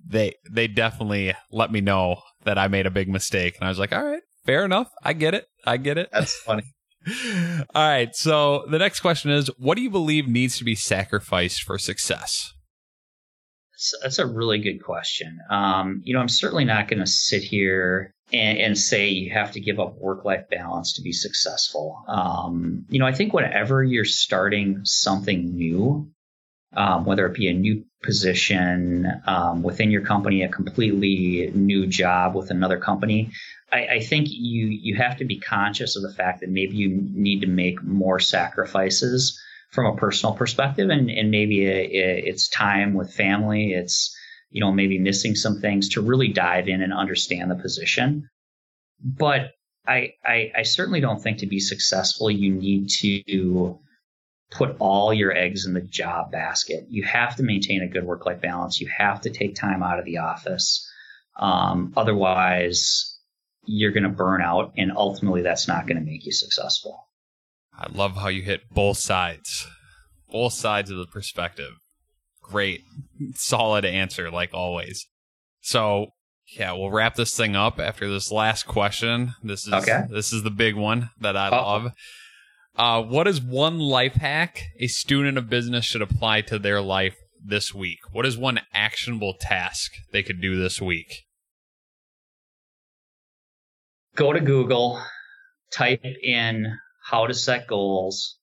[0.03, 3.79] they they definitely let me know that I made a big mistake and I was
[3.79, 4.89] like, "All right, fair enough.
[5.03, 5.45] I get it.
[5.65, 6.63] I get it." That's funny.
[7.75, 8.15] All right.
[8.15, 12.53] So, the next question is, what do you believe needs to be sacrificed for success?
[14.03, 15.39] That's, a really good question.
[15.49, 19.51] Um, you know, I'm certainly not going to sit here and, and say you have
[19.53, 22.03] to give up work life balance to be successful.
[22.07, 26.11] Um, you know, I think whenever you're starting something new,
[26.75, 32.35] um, whether it be a new position um, within your company, a completely new job
[32.35, 33.31] with another company,
[33.71, 36.89] I, I think you you have to be conscious of the fact that maybe you
[36.89, 39.39] need to make more sacrifices
[39.71, 41.89] from a personal perspective, and and maybe it,
[42.25, 44.15] it's time with family, it's
[44.49, 48.29] you know maybe missing some things to really dive in and understand the position.
[49.03, 49.51] But
[49.87, 53.79] I, I, I certainly don't think to be successful you need to
[54.51, 56.85] put all your eggs in the job basket.
[56.89, 58.81] You have to maintain a good work life balance.
[58.81, 60.87] You have to take time out of the office.
[61.39, 63.17] Um, otherwise,
[63.65, 67.07] you're going to burn out, and ultimately, that's not going to make you successful.
[67.77, 69.65] I love how you hit both sides,
[70.29, 71.71] both sides of the perspective.
[72.41, 72.81] Great,
[73.35, 75.07] solid answer, like always.
[75.61, 76.07] So,
[76.57, 79.35] yeah, we'll wrap this thing up after this last question.
[79.41, 80.01] This is Okay.
[80.09, 81.55] this is the big one that I Uh-oh.
[81.71, 81.91] love.
[82.75, 87.17] Uh, what is one life hack a student of business should apply to their life
[87.43, 87.99] this week?
[88.11, 91.25] What is one actionable task they could do this week?
[94.15, 95.01] Go to Google,
[95.71, 98.37] type in how to set goals,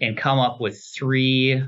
[0.00, 1.62] and come up with three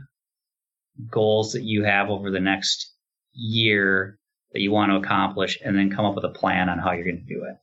[1.10, 2.92] goals that you have over the next
[3.32, 4.18] year
[4.52, 7.04] that you want to accomplish, and then come up with a plan on how you're
[7.04, 7.56] going to do it.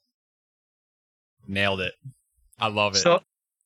[1.47, 1.93] Nailed it.
[2.59, 2.99] I love it.
[2.99, 3.21] So,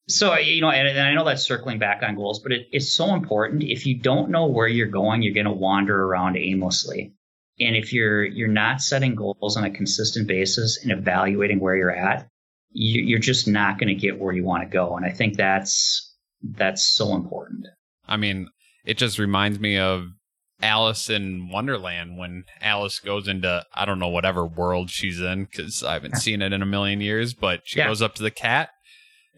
[0.10, 2.94] So, you know, and, and I know that's circling back on goals, but it, it's
[2.94, 3.64] so important.
[3.64, 7.14] If you don't know where you're going, you're going to wander around aimlessly.
[7.60, 11.92] And if you're you're not setting goals on a consistent basis and evaluating where you're
[11.96, 12.28] at,
[12.72, 14.96] you, you're just not going to get where you want to go.
[14.96, 17.66] And I think that's that's so important.
[18.08, 18.48] I mean,
[18.86, 20.06] it just reminds me of
[20.62, 25.84] Alice in Wonderland when Alice goes into I don't know whatever world she's in because
[25.84, 27.88] I haven't seen it in a million years, but she Yeah.
[27.88, 28.70] goes up to the cat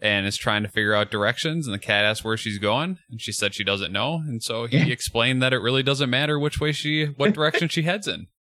[0.02, 3.20] and is trying to figure out directions, and the cat asks where she's going, and
[3.20, 4.86] she said she doesn't know, and so he Yeah.
[4.86, 8.26] explained that it really doesn't matter which way she, what direction she heads in.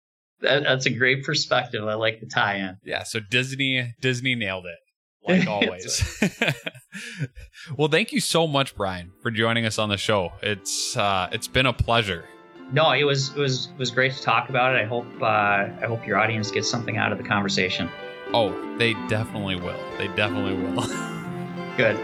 [0.41, 1.87] That, that's a great perspective.
[1.87, 2.75] I like the tie-in.
[2.83, 4.75] Yeah, so Disney Disney nailed it.
[5.27, 6.21] Like always.
[7.77, 10.33] well, thank you so much, Brian, for joining us on the show.
[10.43, 12.25] It's uh it's been a pleasure.
[12.73, 14.79] No, it was it was it was great to talk about it.
[14.81, 17.89] I hope uh, I hope your audience gets something out of the conversation.
[18.33, 19.79] Oh, they definitely will.
[19.97, 21.24] They definitely will.
[21.77, 21.97] Good.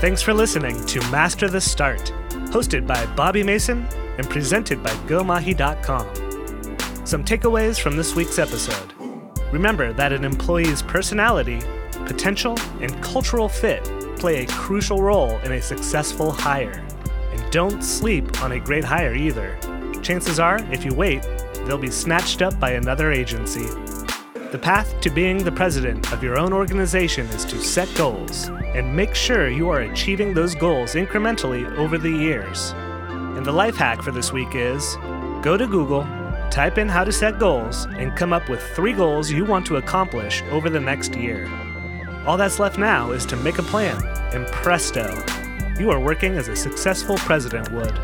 [0.00, 2.12] Thanks for listening to Master the Start,
[2.50, 3.86] hosted by Bobby Mason
[4.18, 7.06] and presented by GoMahi.com.
[7.06, 8.92] Some takeaways from this week's episode.
[9.52, 11.60] Remember that an employee's personality,
[12.06, 13.84] potential, and cultural fit
[14.18, 16.84] play a crucial role in a successful hire.
[17.32, 19.58] And don't sleep on a great hire either.
[20.02, 21.22] Chances are, if you wait,
[21.66, 23.66] they'll be snatched up by another agency.
[24.50, 28.96] The path to being the president of your own organization is to set goals and
[28.96, 32.72] make sure you are achieving those goals incrementally over the years.
[33.10, 34.96] And the life hack for this week is
[35.40, 36.02] go to Google,
[36.50, 39.76] type in how to set goals, and come up with three goals you want to
[39.76, 41.48] accomplish over the next year.
[42.26, 45.14] All that's left now is to make a plan, and presto,
[45.78, 47.96] you are working as a successful president would.